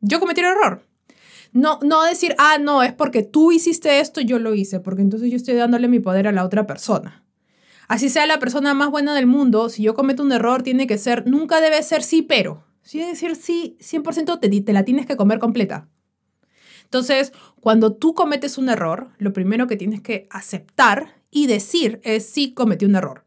Yo 0.00 0.18
cometí 0.18 0.40
un 0.40 0.46
error. 0.46 0.82
No, 1.52 1.78
no 1.82 2.02
decir, 2.04 2.34
ah, 2.38 2.58
no, 2.60 2.82
es 2.82 2.92
porque 2.92 3.22
tú 3.22 3.52
hiciste 3.52 4.00
esto, 4.00 4.20
yo 4.20 4.38
lo 4.38 4.54
hice, 4.54 4.80
porque 4.80 5.02
entonces 5.02 5.30
yo 5.30 5.36
estoy 5.36 5.54
dándole 5.54 5.88
mi 5.88 6.00
poder 6.00 6.28
a 6.28 6.32
la 6.32 6.44
otra 6.44 6.66
persona. 6.66 7.24
Así 7.88 8.08
sea 8.08 8.26
la 8.26 8.38
persona 8.38 8.74
más 8.74 8.90
buena 8.90 9.14
del 9.14 9.26
mundo, 9.26 9.68
si 9.68 9.82
yo 9.82 9.94
cometo 9.94 10.22
un 10.22 10.32
error, 10.32 10.62
tiene 10.62 10.86
que 10.86 10.98
ser, 10.98 11.26
nunca 11.26 11.60
debe 11.60 11.82
ser 11.82 12.02
sí, 12.02 12.22
pero. 12.22 12.64
Si 12.82 12.98
debe 12.98 13.12
decir 13.12 13.36
sí, 13.36 13.76
100% 13.80 14.40
te, 14.40 14.60
te 14.60 14.72
la 14.72 14.84
tienes 14.84 15.06
que 15.06 15.16
comer 15.16 15.38
completa. 15.38 15.88
Entonces, 16.86 17.32
cuando 17.60 17.94
tú 17.94 18.14
cometes 18.14 18.58
un 18.58 18.68
error, 18.68 19.10
lo 19.18 19.32
primero 19.32 19.66
que 19.66 19.76
tienes 19.76 20.00
que 20.00 20.28
aceptar 20.30 21.16
y 21.32 21.48
decir 21.48 22.00
es 22.04 22.24
sí 22.26 22.54
cometí 22.54 22.84
un 22.84 22.94
error. 22.94 23.25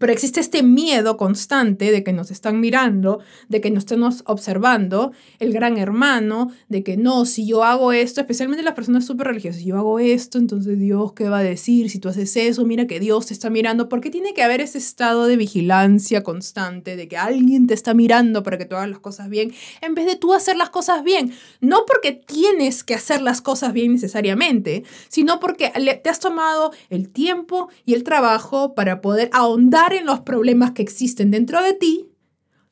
Pero 0.00 0.14
existe 0.14 0.40
este 0.40 0.62
miedo 0.62 1.18
constante 1.18 1.92
de 1.92 2.02
que 2.02 2.14
nos 2.14 2.30
están 2.30 2.58
mirando, 2.58 3.20
de 3.50 3.60
que 3.60 3.70
nos 3.70 3.82
estemos 3.82 4.22
observando, 4.24 5.12
el 5.40 5.52
gran 5.52 5.76
hermano, 5.76 6.50
de 6.70 6.82
que 6.82 6.96
no, 6.96 7.26
si 7.26 7.46
yo 7.46 7.64
hago 7.64 7.92
esto, 7.92 8.22
especialmente 8.22 8.64
las 8.64 8.72
personas 8.72 9.04
súper 9.04 9.26
religiosas, 9.26 9.62
yo 9.62 9.76
hago 9.76 9.98
esto, 9.98 10.38
entonces 10.38 10.78
Dios, 10.78 11.12
¿qué 11.12 11.28
va 11.28 11.40
a 11.40 11.42
decir? 11.42 11.90
Si 11.90 11.98
tú 11.98 12.08
haces 12.08 12.34
eso, 12.36 12.64
mira 12.64 12.86
que 12.86 12.98
Dios 12.98 13.26
te 13.26 13.34
está 13.34 13.50
mirando, 13.50 13.90
porque 13.90 14.08
tiene 14.08 14.32
que 14.32 14.42
haber 14.42 14.62
ese 14.62 14.78
estado 14.78 15.26
de 15.26 15.36
vigilancia 15.36 16.22
constante, 16.22 16.96
de 16.96 17.06
que 17.06 17.18
alguien 17.18 17.66
te 17.66 17.74
está 17.74 17.92
mirando 17.92 18.42
para 18.42 18.56
que 18.56 18.64
tú 18.64 18.76
hagas 18.76 18.88
las 18.88 19.00
cosas 19.00 19.28
bien, 19.28 19.52
en 19.82 19.94
vez 19.94 20.06
de 20.06 20.16
tú 20.16 20.32
hacer 20.32 20.56
las 20.56 20.70
cosas 20.70 21.04
bien. 21.04 21.34
No 21.60 21.84
porque 21.86 22.12
tienes 22.12 22.84
que 22.84 22.94
hacer 22.94 23.20
las 23.20 23.42
cosas 23.42 23.74
bien 23.74 23.92
necesariamente, 23.92 24.82
sino 25.08 25.40
porque 25.40 25.70
te 26.02 26.08
has 26.08 26.20
tomado 26.20 26.72
el 26.88 27.10
tiempo 27.10 27.68
y 27.84 27.92
el 27.92 28.02
trabajo 28.02 28.74
para 28.74 29.02
poder 29.02 29.28
ahondar 29.34 29.89
en 29.92 30.06
los 30.06 30.20
problemas 30.20 30.72
que 30.72 30.82
existen 30.82 31.30
dentro 31.30 31.62
de 31.62 31.74
ti 31.74 32.08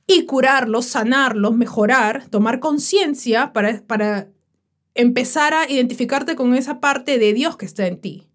y 0.06 0.24
curarlos, 0.24 0.86
sanarlos, 0.86 1.54
mejorar, 1.56 2.28
tomar 2.30 2.60
conciencia 2.60 3.52
para, 3.52 3.82
para 3.86 4.28
empezar 4.94 5.54
a 5.54 5.70
identificarte 5.70 6.34
con 6.34 6.54
esa 6.54 6.80
parte 6.80 7.18
de 7.18 7.32
Dios 7.32 7.56
que 7.56 7.66
está 7.66 7.86
en 7.86 8.00
ti. 8.00 8.28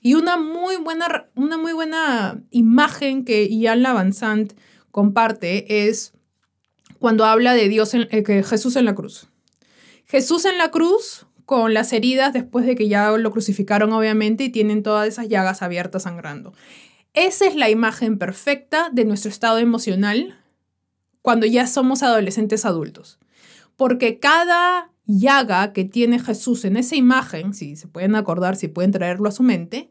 Y 0.00 0.14
una 0.14 0.36
muy 0.36 0.76
buena, 0.76 1.28
una 1.34 1.58
muy 1.58 1.72
buena 1.72 2.42
imagen 2.50 3.24
que 3.24 3.48
Ian 3.48 3.82
Lavanzant 3.82 4.54
comparte 4.90 5.86
es 5.86 6.14
cuando 6.98 7.24
habla 7.24 7.54
de 7.54 7.68
Dios, 7.68 7.94
en, 7.94 8.08
eh, 8.10 8.42
Jesús 8.42 8.76
en 8.76 8.84
la 8.84 8.94
cruz. 8.94 9.28
Jesús 10.06 10.44
en 10.44 10.58
la 10.58 10.70
cruz 10.70 11.26
con 11.44 11.74
las 11.74 11.92
heridas 11.92 12.32
después 12.32 12.66
de 12.66 12.74
que 12.74 12.88
ya 12.88 13.10
lo 13.12 13.30
crucificaron 13.30 13.92
obviamente 13.92 14.44
y 14.44 14.48
tienen 14.48 14.82
todas 14.82 15.06
esas 15.06 15.28
llagas 15.28 15.62
abiertas 15.62 16.04
sangrando. 16.04 16.54
Esa 17.16 17.46
es 17.46 17.56
la 17.56 17.70
imagen 17.70 18.18
perfecta 18.18 18.90
de 18.92 19.06
nuestro 19.06 19.30
estado 19.30 19.56
emocional 19.56 20.38
cuando 21.22 21.46
ya 21.46 21.66
somos 21.66 22.02
adolescentes 22.02 22.66
adultos. 22.66 23.18
Porque 23.74 24.18
cada 24.18 24.92
llaga 25.06 25.72
que 25.72 25.86
tiene 25.86 26.18
Jesús 26.18 26.66
en 26.66 26.76
esa 26.76 26.94
imagen, 26.94 27.54
si 27.54 27.74
se 27.76 27.88
pueden 27.88 28.16
acordar, 28.16 28.56
si 28.56 28.68
pueden 28.68 28.92
traerlo 28.92 29.30
a 29.30 29.32
su 29.32 29.42
mente, 29.42 29.90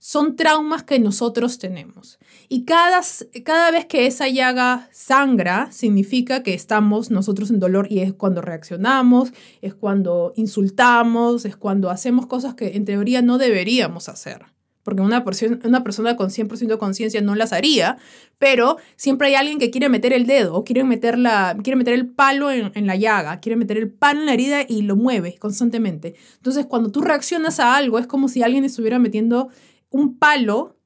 son 0.00 0.34
traumas 0.34 0.82
que 0.82 0.98
nosotros 0.98 1.60
tenemos. 1.60 2.18
Y 2.48 2.64
cada, 2.64 3.00
cada 3.44 3.70
vez 3.70 3.86
que 3.86 4.08
esa 4.08 4.28
llaga 4.28 4.88
sangra, 4.90 5.70
significa 5.70 6.42
que 6.42 6.54
estamos 6.54 7.12
nosotros 7.12 7.50
en 7.50 7.60
dolor 7.60 7.86
y 7.88 8.00
es 8.00 8.12
cuando 8.12 8.42
reaccionamos, 8.42 9.32
es 9.62 9.72
cuando 9.76 10.32
insultamos, 10.34 11.44
es 11.44 11.56
cuando 11.56 11.90
hacemos 11.90 12.26
cosas 12.26 12.56
que 12.56 12.76
en 12.76 12.84
teoría 12.84 13.22
no 13.22 13.38
deberíamos 13.38 14.08
hacer 14.08 14.55
porque 14.86 15.02
una, 15.02 15.24
una 15.64 15.82
persona 15.82 16.14
con 16.14 16.30
100% 16.30 16.68
de 16.68 16.78
conciencia 16.78 17.20
no 17.20 17.34
las 17.34 17.52
haría, 17.52 17.98
pero 18.38 18.76
siempre 18.94 19.26
hay 19.26 19.34
alguien 19.34 19.58
que 19.58 19.72
quiere 19.72 19.88
meter 19.88 20.12
el 20.12 20.26
dedo 20.26 20.54
o 20.54 20.62
quiere 20.62 20.84
meter, 20.84 21.18
la, 21.18 21.56
quiere 21.60 21.76
meter 21.76 21.92
el 21.92 22.06
palo 22.06 22.52
en, 22.52 22.86
la 22.86 22.94
llaga, 22.94 23.40
quiere 23.40 23.56
meter 23.56 23.78
el 23.78 23.90
pan 23.90 24.18
en 24.18 24.26
la 24.26 24.34
herida 24.34 24.62
y 24.62 24.82
lo 24.82 24.94
mueve 24.94 25.38
constantemente. 25.40 26.14
Entonces, 26.36 26.66
cuando 26.66 26.92
tú 26.92 27.00
reaccionas 27.00 27.58
a 27.58 27.74
algo, 27.74 27.98
es 27.98 28.06
como 28.06 28.28
si 28.28 28.44
alguien 28.44 28.64
estuviera 28.64 29.00
metiendo 29.00 29.48
un 29.90 30.18
palo 30.20 30.76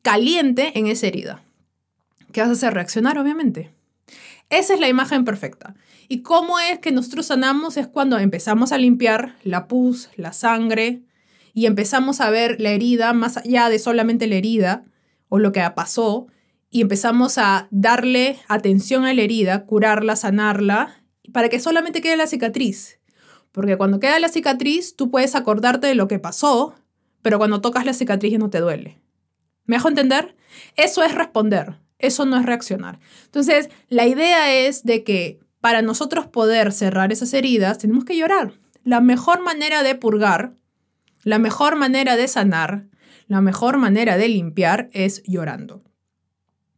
caliente 0.00 0.72
en 0.78 0.86
esa 0.86 1.08
herida. 1.08 1.42
¿Qué 2.32 2.40
vas 2.40 2.48
a 2.48 2.52
hacer? 2.52 2.72
Reaccionar, 2.72 3.18
obviamente. 3.18 3.70
Esa 4.48 4.72
es 4.72 4.80
la 4.80 4.88
imagen 4.88 5.26
perfecta. 5.26 5.74
¿Y 6.08 6.22
cómo 6.22 6.58
es 6.58 6.78
que 6.78 6.90
nosotros 6.90 7.26
sanamos? 7.26 7.76
Es 7.76 7.86
cuando 7.86 8.18
empezamos 8.18 8.72
a 8.72 8.78
limpiar 8.78 9.36
la 9.44 9.68
pus, 9.68 10.08
la 10.16 10.32
sangre, 10.32 11.02
y 11.54 11.66
empezamos 11.66 12.20
a 12.20 12.30
ver 12.30 12.60
la 12.60 12.70
herida 12.70 13.12
más 13.12 13.36
allá 13.36 13.68
de 13.68 13.78
solamente 13.78 14.26
la 14.26 14.36
herida 14.36 14.84
o 15.28 15.38
lo 15.38 15.52
que 15.52 15.62
pasó 15.74 16.26
y 16.70 16.80
empezamos 16.80 17.36
a 17.36 17.68
darle 17.70 18.38
atención 18.48 19.04
a 19.04 19.12
la 19.12 19.22
herida, 19.22 19.66
curarla, 19.66 20.16
sanarla, 20.16 21.02
para 21.32 21.50
que 21.50 21.60
solamente 21.60 22.00
quede 22.00 22.16
la 22.16 22.26
cicatriz. 22.26 22.98
Porque 23.52 23.76
cuando 23.76 24.00
queda 24.00 24.18
la 24.18 24.30
cicatriz, 24.30 24.96
tú 24.96 25.10
puedes 25.10 25.34
acordarte 25.34 25.86
de 25.86 25.94
lo 25.94 26.08
que 26.08 26.18
pasó, 26.18 26.74
pero 27.20 27.36
cuando 27.38 27.60
tocas 27.60 27.84
la 27.84 27.92
cicatriz 27.92 28.32
ya 28.32 28.38
no 28.38 28.48
te 28.48 28.60
duele. 28.60 28.98
¿Me 29.66 29.76
dejo 29.76 29.88
entender? 29.88 30.34
Eso 30.76 31.02
es 31.02 31.14
responder, 31.14 31.78
eso 31.98 32.24
no 32.24 32.38
es 32.38 32.46
reaccionar. 32.46 32.98
Entonces, 33.26 33.68
la 33.88 34.06
idea 34.06 34.52
es 34.54 34.84
de 34.84 35.04
que 35.04 35.40
para 35.60 35.82
nosotros 35.82 36.26
poder 36.26 36.72
cerrar 36.72 37.12
esas 37.12 37.34
heridas, 37.34 37.78
tenemos 37.78 38.04
que 38.04 38.16
llorar. 38.16 38.54
La 38.82 39.00
mejor 39.00 39.42
manera 39.42 39.82
de 39.82 39.94
purgar 39.94 40.54
la 41.22 41.38
mejor 41.38 41.76
manera 41.76 42.16
de 42.16 42.28
sanar, 42.28 42.86
la 43.28 43.40
mejor 43.40 43.78
manera 43.78 44.16
de 44.16 44.28
limpiar 44.28 44.88
es 44.92 45.22
llorando. 45.24 45.82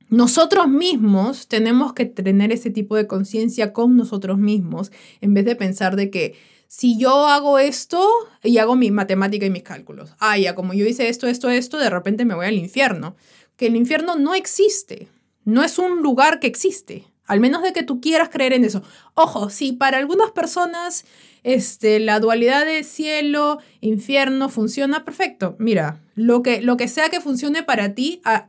Nosotros 0.08 0.68
mismos 0.68 1.48
tenemos 1.48 1.92
que 1.92 2.04
tener 2.04 2.52
ese 2.52 2.70
tipo 2.70 2.94
de 2.94 3.06
conciencia 3.06 3.72
con 3.72 3.96
nosotros 3.96 4.38
mismos 4.38 4.92
en 5.20 5.34
vez 5.34 5.44
de 5.44 5.56
pensar 5.56 5.96
de 5.96 6.10
que 6.10 6.36
si 6.68 6.98
yo 6.98 7.28
hago 7.28 7.58
esto 7.58 8.06
y 8.42 8.58
hago 8.58 8.76
mi 8.76 8.90
matemática 8.90 9.46
y 9.46 9.50
mis 9.50 9.62
cálculos, 9.62 10.14
ah, 10.18 10.36
ya 10.38 10.54
como 10.54 10.74
yo 10.74 10.86
hice 10.86 11.08
esto, 11.08 11.26
esto, 11.26 11.48
esto, 11.48 11.78
de 11.78 11.90
repente 11.90 12.24
me 12.24 12.34
voy 12.34 12.46
al 12.46 12.54
infierno. 12.54 13.16
Que 13.56 13.66
el 13.66 13.76
infierno 13.76 14.16
no 14.16 14.34
existe, 14.34 15.08
no 15.44 15.62
es 15.62 15.78
un 15.78 16.02
lugar 16.02 16.40
que 16.40 16.48
existe, 16.48 17.04
al 17.26 17.40
menos 17.40 17.62
de 17.62 17.72
que 17.72 17.82
tú 17.82 18.00
quieras 18.00 18.28
creer 18.28 18.52
en 18.52 18.64
eso. 18.64 18.82
Ojo, 19.14 19.50
si 19.50 19.72
para 19.72 19.98
algunas 19.98 20.32
personas 20.32 21.04
este, 21.44 22.00
la 22.00 22.20
dualidad 22.20 22.64
de 22.64 22.82
cielo, 22.82 23.58
infierno 23.80 24.48
funciona 24.48 25.04
perfecto. 25.04 25.54
Mira, 25.58 26.00
lo 26.14 26.42
que, 26.42 26.62
lo 26.62 26.76
que 26.76 26.88
sea 26.88 27.10
que 27.10 27.20
funcione 27.20 27.62
para 27.62 27.94
ti, 27.94 28.22
ah, 28.24 28.48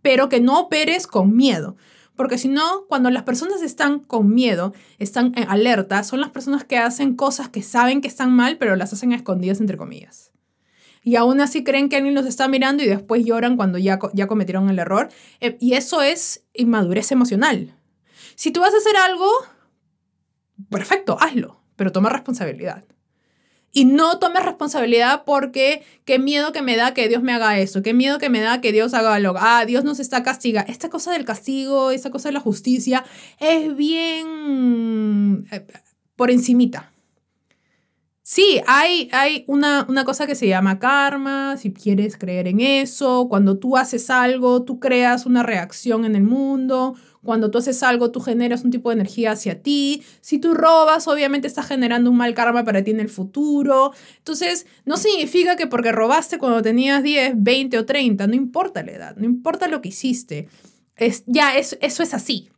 pero 0.00 0.28
que 0.28 0.40
no 0.40 0.58
operes 0.58 1.06
con 1.06 1.36
miedo. 1.36 1.76
Porque 2.16 2.38
si 2.38 2.48
no, 2.48 2.86
cuando 2.88 3.10
las 3.10 3.22
personas 3.22 3.62
están 3.62 4.00
con 4.00 4.34
miedo, 4.34 4.72
están 4.98 5.32
en 5.36 5.48
alerta, 5.48 6.02
son 6.02 6.20
las 6.20 6.30
personas 6.30 6.64
que 6.64 6.78
hacen 6.78 7.14
cosas 7.14 7.50
que 7.50 7.62
saben 7.62 8.00
que 8.00 8.08
están 8.08 8.32
mal, 8.32 8.56
pero 8.56 8.74
las 8.74 8.92
hacen 8.92 9.12
escondidas, 9.12 9.60
entre 9.60 9.76
comillas. 9.76 10.32
Y 11.04 11.16
aún 11.16 11.40
así 11.40 11.62
creen 11.62 11.88
que 11.88 11.96
alguien 11.96 12.14
los 12.14 12.26
está 12.26 12.48
mirando 12.48 12.82
y 12.82 12.86
después 12.86 13.24
lloran 13.24 13.56
cuando 13.56 13.76
ya, 13.76 13.98
ya 14.14 14.28
cometieron 14.28 14.70
el 14.70 14.78
error. 14.78 15.08
Eh, 15.40 15.58
y 15.60 15.74
eso 15.74 16.00
es 16.00 16.46
inmadurez 16.54 17.12
emocional. 17.12 17.76
Si 18.34 18.50
tú 18.50 18.60
vas 18.60 18.72
a 18.72 18.78
hacer 18.78 18.96
algo, 18.96 19.28
perfecto, 20.70 21.18
hazlo 21.20 21.61
pero 21.82 21.90
toma 21.90 22.10
responsabilidad. 22.10 22.84
Y 23.72 23.86
no 23.86 24.20
tomes 24.20 24.44
responsabilidad 24.44 25.24
porque 25.26 25.82
qué 26.04 26.20
miedo 26.20 26.52
que 26.52 26.62
me 26.62 26.76
da 26.76 26.94
que 26.94 27.08
Dios 27.08 27.24
me 27.24 27.32
haga 27.32 27.58
eso, 27.58 27.82
qué 27.82 27.92
miedo 27.92 28.20
que 28.20 28.30
me 28.30 28.38
da 28.38 28.60
que 28.60 28.70
Dios 28.70 28.94
haga 28.94 29.12
algo. 29.12 29.34
Ah, 29.36 29.64
Dios 29.66 29.82
nos 29.82 29.98
está 29.98 30.22
castigando. 30.22 30.70
Esta 30.70 30.90
cosa 30.90 31.10
del 31.10 31.24
castigo, 31.24 31.90
esta 31.90 32.10
cosa 32.10 32.28
de 32.28 32.34
la 32.34 32.40
justicia 32.40 33.04
es 33.40 33.74
bien 33.74 35.44
eh, 35.50 35.66
por 36.14 36.30
encimita. 36.30 36.92
Sí, 38.22 38.60
hay, 38.68 39.08
hay 39.10 39.44
una, 39.48 39.84
una, 39.88 40.04
cosa 40.04 40.28
que 40.28 40.36
se 40.36 40.46
llama 40.46 40.78
karma, 40.78 41.56
si 41.56 41.72
quieres 41.72 42.16
creer 42.16 42.46
en 42.46 42.60
eso, 42.60 43.26
cuando 43.28 43.58
tú 43.58 43.76
haces 43.76 44.08
algo, 44.08 44.62
tú 44.62 44.78
creas 44.78 45.26
una 45.26 45.42
reacción 45.42 46.04
en 46.04 46.14
el 46.14 46.22
mundo, 46.22 46.94
cuando 47.24 47.50
tú 47.50 47.58
haces 47.58 47.82
algo, 47.82 48.10
tú 48.10 48.20
generas 48.20 48.64
un 48.64 48.70
tipo 48.70 48.90
de 48.90 48.94
energía 48.94 49.32
hacia 49.32 49.62
ti. 49.62 50.02
Si 50.20 50.38
tú 50.38 50.54
robas, 50.54 51.06
obviamente 51.06 51.46
estás 51.46 51.66
generando 51.66 52.10
un 52.10 52.16
mal 52.16 52.34
karma 52.34 52.64
para 52.64 52.82
ti 52.82 52.90
en 52.90 53.00
el 53.00 53.08
futuro. 53.08 53.92
Entonces, 54.18 54.66
no 54.84 54.96
significa 54.96 55.56
que 55.56 55.68
porque 55.68 55.92
robaste 55.92 56.38
cuando 56.38 56.62
tenías 56.62 57.02
10, 57.02 57.34
20 57.36 57.78
o 57.78 57.86
30, 57.86 58.26
no 58.26 58.34
importa 58.34 58.82
la 58.82 58.92
edad, 58.92 59.16
no 59.16 59.24
importa 59.24 59.68
lo 59.68 59.80
que 59.80 59.90
hiciste. 59.90 60.48
Es, 60.96 61.22
ya, 61.26 61.56
eso 61.56 61.76
es 61.80 62.14
así. 62.14 62.50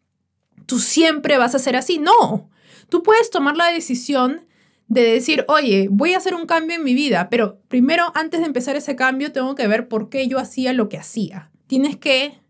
Tú 0.66 0.78
siempre 0.78 1.36
vas 1.36 1.54
a 1.54 1.58
ser 1.58 1.76
así. 1.76 1.98
No, 1.98 2.48
tú 2.88 3.02
puedes 3.02 3.28
tomar 3.30 3.56
la 3.56 3.66
decisión 3.66 4.46
de 4.88 5.02
decir, 5.02 5.44
oye, 5.48 5.88
voy 5.90 6.14
a 6.14 6.18
hacer 6.18 6.34
un 6.34 6.46
cambio 6.46 6.76
en 6.76 6.84
mi 6.84 6.94
vida, 6.94 7.28
pero 7.30 7.58
primero, 7.68 8.12
antes 8.14 8.40
de 8.40 8.46
empezar 8.46 8.76
ese 8.76 8.96
cambio, 8.96 9.32
tengo 9.32 9.54
que 9.54 9.66
ver 9.66 9.88
por 9.88 10.08
qué 10.08 10.26
yo 10.28 10.38
hacía 10.38 10.72
lo 10.72 10.88
que 10.88 10.98
hacía. 10.98 11.50
Tienes 11.66 11.96
que 11.96 12.43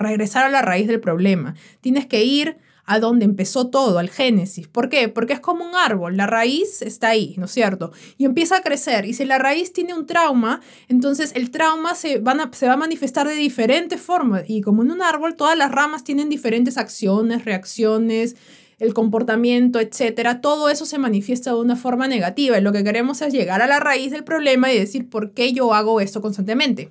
regresar 0.00 0.44
a 0.44 0.50
la 0.50 0.62
raíz 0.62 0.88
del 0.88 1.00
problema. 1.00 1.54
Tienes 1.80 2.06
que 2.06 2.24
ir 2.24 2.58
a 2.90 2.98
donde 2.98 3.24
empezó 3.24 3.68
todo, 3.68 4.00
al 4.00 4.10
génesis. 4.10 4.66
¿Por 4.66 4.88
qué? 4.88 5.08
Porque 5.08 5.32
es 5.32 5.38
como 5.38 5.64
un 5.64 5.76
árbol, 5.76 6.16
la 6.16 6.26
raíz 6.26 6.82
está 6.82 7.10
ahí, 7.10 7.36
¿no 7.38 7.44
es 7.44 7.52
cierto? 7.52 7.92
Y 8.18 8.24
empieza 8.24 8.56
a 8.56 8.62
crecer. 8.62 9.04
Y 9.04 9.14
si 9.14 9.24
la 9.24 9.38
raíz 9.38 9.72
tiene 9.72 9.94
un 9.94 10.06
trauma, 10.06 10.60
entonces 10.88 11.30
el 11.36 11.52
trauma 11.52 11.94
se, 11.94 12.18
va 12.18 12.32
a 12.32 12.76
manifestar 12.76 13.28
de 13.28 13.34
diferentes 13.34 14.00
formas. 14.00 14.42
Y 14.48 14.60
como 14.60 14.82
en 14.82 14.90
un 14.90 15.02
árbol, 15.02 15.36
todas 15.36 15.56
las 15.56 15.70
ramas 15.70 16.02
tienen 16.02 16.28
diferentes 16.28 16.78
acciones, 16.78 17.44
reacciones, 17.44 18.34
el 18.80 18.92
comportamiento, 18.92 19.78
etcétera, 19.78 20.40
todo 20.40 20.68
eso 20.68 20.84
se 20.84 20.98
manifiesta 20.98 21.50
de 21.50 21.60
una 21.60 21.76
forma 21.76 22.08
negativa 22.08 22.58
y 22.58 22.62
lo 22.62 22.72
que 22.72 22.82
queremos 22.82 23.22
es 23.22 23.32
llegar 23.32 23.62
a 23.62 23.68
la 23.68 23.78
raíz 23.78 24.10
del 24.10 24.24
problema 24.24 24.72
y 24.72 24.78
decir 24.78 25.08
por 25.08 25.32
qué 25.32 25.52
yo 25.52 25.74
hago 25.74 26.00
esto 26.00 26.20
constantemente, 26.20 26.90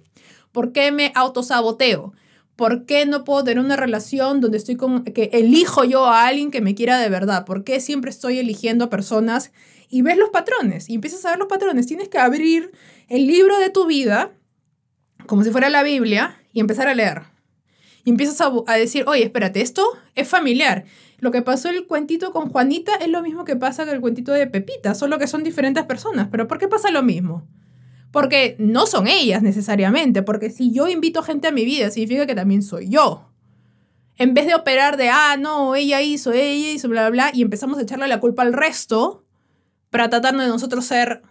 por 0.51 0.71
qué 0.71 0.91
me 0.91 1.11
autosaboteo, 1.15 2.13
por 2.59 2.85
qué 2.85 3.05
no 3.05 3.23
puedo 3.23 3.41
tener 3.45 3.63
una 3.63 3.77
relación 3.77 4.41
donde 4.41 4.57
estoy 4.57 4.75
con 4.75 5.05
que 5.05 5.29
elijo 5.31 5.85
yo 5.85 6.05
a 6.07 6.27
alguien 6.27 6.51
que 6.51 6.59
me 6.59 6.75
quiera 6.75 6.99
de 6.99 7.07
verdad, 7.07 7.45
por 7.45 7.63
qué 7.63 7.79
siempre 7.79 8.11
estoy 8.11 8.37
eligiendo 8.37 8.83
a 8.83 8.89
personas 8.89 9.53
y 9.87 10.01
ves 10.01 10.17
los 10.17 10.29
patrones 10.29 10.89
y 10.89 10.95
empiezas 10.95 11.23
a 11.23 11.29
ver 11.29 11.39
los 11.39 11.47
patrones, 11.47 11.87
tienes 11.87 12.09
que 12.09 12.17
abrir 12.19 12.73
el 13.07 13.27
libro 13.27 13.57
de 13.59 13.69
tu 13.69 13.87
vida 13.87 14.33
como 15.25 15.45
si 15.45 15.51
fuera 15.51 15.69
la 15.69 15.83
Biblia 15.83 16.37
y 16.51 16.59
empezar 16.59 16.89
a 16.89 16.95
leer. 16.95 17.21
Y 18.03 18.09
empiezas 18.09 18.41
a, 18.41 18.51
a 18.67 18.75
decir, 18.75 19.05
oye, 19.07 19.23
espérate, 19.23 19.61
esto 19.61 19.87
es 20.15 20.27
familiar 20.27 20.83
lo 21.19 21.31
que 21.31 21.41
pasó 21.41 21.69
el 21.69 21.85
cuentito 21.85 22.31
con 22.31 22.49
Juanita 22.49 22.95
es 22.95 23.09
lo 23.09 23.21
mismo 23.21 23.43
que 23.45 23.55
pasa 23.55 23.85
con 23.85 23.93
el 23.93 24.01
cuentito 24.01 24.31
de 24.31 24.47
Pepita, 24.47 24.95
solo 24.95 25.19
que 25.19 25.27
son 25.27 25.43
diferentes 25.43 25.83
personas. 25.85 26.29
¿Pero 26.31 26.47
por 26.47 26.59
qué 26.59 26.67
pasa 26.67 26.91
lo 26.91 27.03
mismo? 27.03 27.45
Porque 28.11 28.55
no 28.59 28.87
son 28.87 29.07
ellas 29.07 29.43
necesariamente, 29.43 30.23
porque 30.23 30.49
si 30.49 30.71
yo 30.71 30.87
invito 30.87 31.21
gente 31.23 31.47
a 31.47 31.51
mi 31.51 31.65
vida, 31.65 31.91
significa 31.91 32.25
que 32.25 32.35
también 32.35 32.63
soy 32.63 32.89
yo. 32.89 33.29
En 34.17 34.33
vez 34.33 34.47
de 34.47 34.55
operar 34.55 34.97
de, 34.97 35.09
ah, 35.09 35.37
no, 35.39 35.75
ella 35.75 36.01
hizo, 36.01 36.31
ella 36.31 36.71
hizo, 36.71 36.89
bla, 36.89 37.09
bla, 37.09 37.31
y 37.33 37.41
empezamos 37.41 37.77
a 37.77 37.83
echarle 37.83 38.07
la 38.07 38.19
culpa 38.19 38.41
al 38.41 38.53
resto 38.53 39.25
para 39.89 40.09
tratar 40.09 40.35
de 40.35 40.47
nosotros 40.47 40.85
ser, 40.85 41.21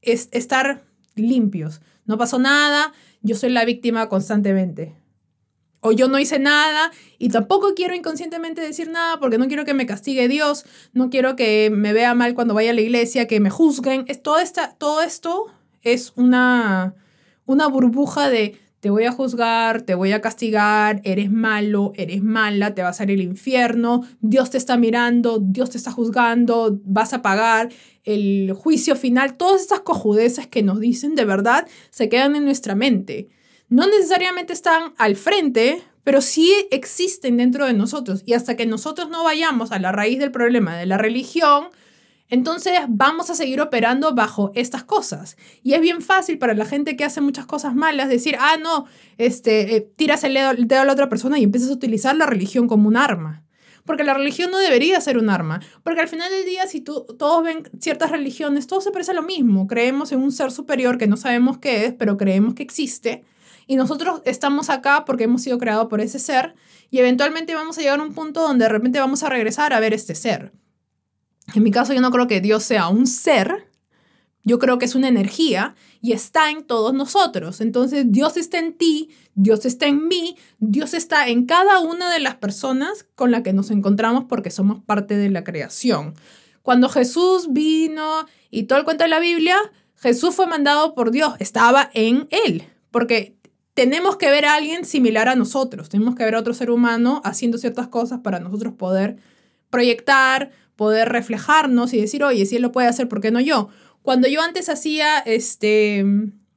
es, 0.00 0.28
estar 0.32 0.84
limpios. 1.14 1.82
No 2.06 2.18
pasó 2.18 2.38
nada, 2.38 2.92
yo 3.20 3.36
soy 3.36 3.50
la 3.50 3.64
víctima 3.64 4.08
constantemente 4.08 5.02
o 5.82 5.92
yo 5.92 6.08
no 6.08 6.18
hice 6.18 6.38
nada 6.38 6.92
y 7.18 7.28
tampoco 7.28 7.74
quiero 7.74 7.94
inconscientemente 7.94 8.60
decir 8.60 8.88
nada 8.88 9.18
porque 9.18 9.36
no 9.36 9.48
quiero 9.48 9.64
que 9.64 9.74
me 9.74 9.84
castigue 9.84 10.28
Dios, 10.28 10.64
no 10.92 11.10
quiero 11.10 11.34
que 11.36 11.70
me 11.70 11.92
vea 11.92 12.14
mal 12.14 12.34
cuando 12.34 12.54
vaya 12.54 12.70
a 12.70 12.74
la 12.74 12.80
iglesia, 12.80 13.26
que 13.26 13.40
me 13.40 13.50
juzguen. 13.50 14.04
Es, 14.06 14.22
todo, 14.22 14.38
esta, 14.38 14.74
todo 14.74 15.02
esto 15.02 15.52
es 15.82 16.12
una, 16.16 16.94
una 17.46 17.66
burbuja 17.66 18.28
de 18.28 18.58
te 18.80 18.90
voy 18.90 19.04
a 19.04 19.12
juzgar, 19.12 19.82
te 19.82 19.94
voy 19.94 20.10
a 20.10 20.20
castigar, 20.20 21.00
eres 21.04 21.30
malo, 21.30 21.92
eres 21.94 22.22
mala, 22.22 22.74
te 22.74 22.82
vas 22.82 23.00
a 23.00 23.04
ir 23.04 23.10
al 23.10 23.20
infierno, 23.20 24.02
Dios 24.20 24.50
te 24.50 24.58
está 24.58 24.76
mirando, 24.76 25.38
Dios 25.38 25.70
te 25.70 25.78
está 25.78 25.92
juzgando, 25.92 26.80
vas 26.84 27.12
a 27.12 27.22
pagar 27.22 27.68
el 28.02 28.52
juicio 28.54 28.96
final. 28.96 29.36
Todas 29.36 29.62
estas 29.62 29.80
cojudeces 29.80 30.48
que 30.48 30.64
nos 30.64 30.80
dicen 30.80 31.14
de 31.14 31.24
verdad 31.24 31.68
se 31.90 32.08
quedan 32.08 32.34
en 32.34 32.44
nuestra 32.44 32.74
mente 32.74 33.28
no 33.72 33.86
necesariamente 33.86 34.52
están 34.52 34.92
al 34.98 35.16
frente, 35.16 35.82
pero 36.04 36.20
sí 36.20 36.52
existen 36.70 37.38
dentro 37.38 37.64
de 37.64 37.72
nosotros. 37.72 38.22
Y 38.26 38.34
hasta 38.34 38.54
que 38.54 38.66
nosotros 38.66 39.08
no 39.08 39.24
vayamos 39.24 39.72
a 39.72 39.78
la 39.78 39.92
raíz 39.92 40.18
del 40.18 40.30
problema 40.30 40.76
de 40.76 40.84
la 40.84 40.98
religión, 40.98 41.68
entonces 42.32 42.72
vamos 42.88 43.28
a 43.28 43.34
seguir 43.34 43.60
operando 43.60 44.14
bajo 44.14 44.52
estas 44.54 44.84
cosas. 44.84 45.36
Y 45.62 45.74
es 45.74 45.82
bien 45.82 46.00
fácil 46.00 46.38
para 46.38 46.54
la 46.54 46.64
gente 46.64 46.96
que 46.96 47.04
hace 47.04 47.20
muchas 47.20 47.44
cosas 47.44 47.74
malas 47.74 48.08
decir, 48.08 48.38
ah, 48.40 48.56
no, 48.56 48.86
este, 49.18 49.76
eh, 49.76 49.80
tiras 49.96 50.24
el 50.24 50.32
dedo, 50.32 50.80
a 50.80 50.84
la 50.86 50.92
otra 50.94 51.10
persona 51.10 51.38
y 51.38 51.42
empiezas 51.42 51.68
a 51.68 51.74
utilizar 51.74 52.16
la 52.16 52.24
religión 52.24 52.68
como 52.68 52.88
un 52.88 52.96
arma. 52.96 53.44
Porque 53.84 54.02
la 54.02 54.14
religión 54.14 54.50
no 54.50 54.56
debería 54.56 54.98
ser 55.02 55.18
un 55.18 55.28
arma. 55.28 55.60
Porque 55.82 56.00
al 56.00 56.08
final 56.08 56.30
del 56.30 56.46
día, 56.46 56.66
si 56.66 56.80
tú, 56.80 57.04
todos 57.18 57.44
ven 57.44 57.68
ciertas 57.78 58.10
religiones, 58.10 58.66
todo 58.66 58.80
se 58.80 58.92
parece 58.92 59.10
a 59.10 59.14
lo 59.14 59.22
mismo. 59.22 59.66
Creemos 59.66 60.10
en 60.12 60.20
un 60.20 60.32
ser 60.32 60.52
superior 60.52 60.96
que 60.96 61.08
no 61.08 61.18
sabemos 61.18 61.58
qué 61.58 61.84
es, 61.84 61.92
pero 61.92 62.16
creemos 62.16 62.54
que 62.54 62.62
existe. 62.62 63.24
Y 63.66 63.76
nosotros 63.76 64.22
estamos 64.24 64.70
acá 64.70 65.04
porque 65.04 65.24
hemos 65.24 65.42
sido 65.42 65.58
creados 65.58 65.88
por 65.88 66.00
ese 66.00 66.18
ser 66.18 66.54
y 66.90 66.98
eventualmente 66.98 67.54
vamos 67.54 67.76
a 67.76 67.82
llegar 67.82 68.00
a 68.00 68.02
un 68.02 68.14
punto 68.14 68.40
donde 68.40 68.64
de 68.64 68.70
repente 68.70 69.00
vamos 69.00 69.22
a 69.22 69.28
regresar 69.28 69.74
a 69.74 69.80
ver 69.80 69.92
este 69.92 70.14
ser. 70.14 70.52
En 71.54 71.62
mi 71.62 71.70
caso 71.70 71.92
yo 71.92 72.00
no 72.00 72.10
creo 72.10 72.26
que 72.26 72.40
Dios 72.40 72.62
sea 72.62 72.88
un 72.88 73.06
ser, 73.06 73.68
yo 74.44 74.58
creo 74.58 74.78
que 74.78 74.86
es 74.86 74.94
una 74.94 75.08
energía 75.08 75.74
y 76.00 76.12
está 76.12 76.50
en 76.50 76.64
todos 76.64 76.94
nosotros. 76.94 77.60
Entonces 77.60 78.06
Dios 78.08 78.36
está 78.36 78.58
en 78.58 78.76
ti, 78.76 79.10
Dios 79.34 79.64
está 79.64 79.86
en 79.86 80.08
mí, 80.08 80.36
Dios 80.58 80.94
está 80.94 81.28
en 81.28 81.46
cada 81.46 81.80
una 81.80 82.12
de 82.12 82.20
las 82.20 82.36
personas 82.36 83.06
con 83.14 83.30
las 83.30 83.42
que 83.42 83.52
nos 83.52 83.70
encontramos 83.70 84.24
porque 84.28 84.50
somos 84.50 84.82
parte 84.84 85.16
de 85.16 85.30
la 85.30 85.44
creación. 85.44 86.14
Cuando 86.62 86.88
Jesús 86.88 87.48
vino 87.52 88.26
y 88.50 88.64
todo 88.64 88.78
el 88.78 88.84
cuento 88.84 89.04
de 89.04 89.10
la 89.10 89.20
Biblia, 89.20 89.56
Jesús 89.96 90.34
fue 90.34 90.46
mandado 90.46 90.94
por 90.94 91.10
Dios, 91.10 91.34
estaba 91.38 91.90
en 91.94 92.28
él, 92.30 92.64
porque 92.90 93.36
tenemos 93.74 94.16
que 94.16 94.30
ver 94.30 94.44
a 94.44 94.54
alguien 94.54 94.84
similar 94.84 95.28
a 95.28 95.36
nosotros, 95.36 95.88
tenemos 95.88 96.14
que 96.14 96.24
ver 96.24 96.34
a 96.34 96.40
otro 96.40 96.54
ser 96.54 96.70
humano 96.70 97.20
haciendo 97.24 97.58
ciertas 97.58 97.88
cosas 97.88 98.20
para 98.20 98.40
nosotros 98.40 98.74
poder 98.74 99.16
proyectar, 99.70 100.50
poder 100.82 101.10
reflejarnos 101.10 101.94
y 101.94 102.00
decir, 102.00 102.24
oye, 102.24 102.44
si 102.44 102.56
él 102.56 102.62
lo 102.62 102.72
puede 102.72 102.88
hacer, 102.88 103.08
¿por 103.08 103.20
qué 103.20 103.30
no 103.30 103.38
yo? 103.38 103.68
Cuando 104.02 104.26
yo 104.26 104.42
antes 104.42 104.68
hacía 104.68 105.20
este, 105.20 106.04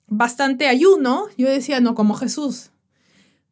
bastante 0.08 0.68
ayuno, 0.68 1.26
yo 1.38 1.48
decía, 1.48 1.80
no, 1.80 1.94
como 1.94 2.16
Jesús. 2.16 2.72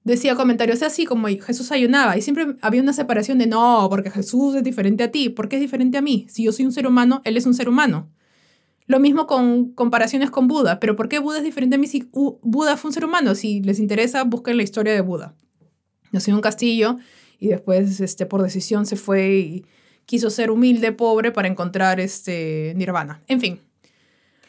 Decía 0.03 0.33
comentarios 0.33 0.81
así, 0.81 1.05
como 1.05 1.27
Jesús 1.27 1.71
ayunaba, 1.71 2.17
y 2.17 2.23
siempre 2.23 2.55
había 2.61 2.81
una 2.81 2.91
separación 2.91 3.37
de, 3.37 3.45
no, 3.45 3.85
porque 3.87 4.09
Jesús 4.09 4.55
es 4.55 4.63
diferente 4.63 5.03
a 5.03 5.11
ti, 5.11 5.29
¿por 5.29 5.47
qué 5.47 5.57
es 5.57 5.61
diferente 5.61 5.99
a 5.99 6.01
mí? 6.01 6.25
Si 6.27 6.43
yo 6.43 6.51
soy 6.51 6.65
un 6.65 6.71
ser 6.71 6.87
humano, 6.87 7.21
él 7.23 7.37
es 7.37 7.45
un 7.45 7.53
ser 7.53 7.69
humano. 7.69 8.09
Lo 8.87 8.99
mismo 8.99 9.27
con 9.27 9.73
comparaciones 9.73 10.31
con 10.31 10.47
Buda. 10.47 10.79
Pero 10.79 10.95
¿por 10.95 11.07
qué 11.07 11.19
Buda 11.19 11.37
es 11.37 11.43
diferente 11.43 11.75
a 11.75 11.79
mí 11.79 11.85
si 11.85 12.09
Buda 12.11 12.77
fue 12.77 12.89
un 12.89 12.93
ser 12.93 13.05
humano? 13.05 13.35
Si 13.35 13.61
les 13.61 13.77
interesa, 13.77 14.23
busquen 14.23 14.57
la 14.57 14.63
historia 14.63 14.91
de 14.91 15.01
Buda. 15.01 15.35
Nació 16.11 16.31
en 16.31 16.37
un 16.37 16.41
castillo 16.41 16.97
y 17.39 17.49
después 17.49 18.01
este, 18.01 18.25
por 18.25 18.41
decisión 18.41 18.85
se 18.85 18.95
fue 18.95 19.35
y 19.35 19.65
quiso 20.05 20.29
ser 20.29 20.51
humilde, 20.51 20.91
pobre 20.91 21.31
para 21.31 21.47
encontrar 21.47 21.99
este, 21.99 22.73
nirvana. 22.75 23.21
En 23.27 23.39
fin. 23.39 23.61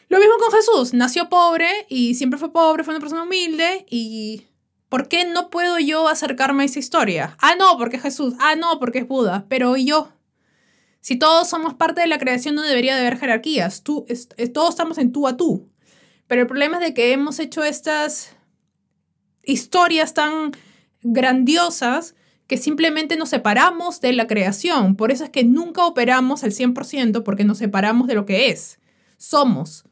Lo 0.09 0.19
mismo 0.19 0.35
con 0.39 0.51
Jesús. 0.51 0.93
Nació 0.93 1.29
pobre 1.29 1.69
y 1.89 2.15
siempre 2.15 2.39
fue 2.39 2.51
pobre, 2.51 2.83
fue 2.83 2.93
una 2.93 3.01
persona 3.01 3.23
humilde 3.23 3.85
y... 3.89 4.47
¿Por 4.87 5.07
qué 5.07 5.25
no 5.25 5.49
puedo 5.49 5.79
yo 5.79 6.07
acercarme 6.07 6.63
a 6.63 6.65
esa 6.67 6.79
historia? 6.79 7.35
Ah, 7.41 7.55
no, 7.57 7.77
porque 7.77 7.97
es 7.97 8.03
Jesús. 8.03 8.35
Ah, 8.39 8.55
no, 8.55 8.79
porque 8.79 8.99
es 8.99 9.07
Buda. 9.07 9.45
Pero 9.49 9.75
yo? 9.75 10.13
Si 11.01 11.17
todos 11.17 11.49
somos 11.49 11.73
parte 11.73 12.01
de 12.01 12.07
la 12.07 12.17
creación, 12.17 12.55
no 12.55 12.61
debería 12.61 12.95
de 12.95 13.01
haber 13.01 13.19
jerarquías. 13.19 13.83
Tú, 13.83 14.05
todos 14.53 14.69
estamos 14.69 14.97
en 14.97 15.11
tú 15.11 15.27
a 15.27 15.37
tú. 15.37 15.69
Pero 16.27 16.41
el 16.41 16.47
problema 16.47 16.77
es 16.77 16.83
de 16.83 16.93
que 16.93 17.11
hemos 17.11 17.39
hecho 17.39 17.63
estas 17.63 18.35
historias 19.43 20.13
tan 20.13 20.51
grandiosas 21.01 22.15
que 22.47 22.57
simplemente 22.57 23.17
nos 23.17 23.29
separamos 23.29 24.01
de 24.01 24.13
la 24.13 24.27
creación. 24.27 24.95
Por 24.95 25.11
eso 25.11 25.23
es 25.23 25.29
que 25.29 25.43
nunca 25.43 25.85
operamos 25.85 26.43
al 26.43 26.51
100% 26.51 27.23
porque 27.23 27.43
nos 27.43 27.57
separamos 27.57 28.07
de 28.07 28.15
lo 28.15 28.25
que 28.25 28.49
es. 28.49 28.79
Somos 29.17 29.85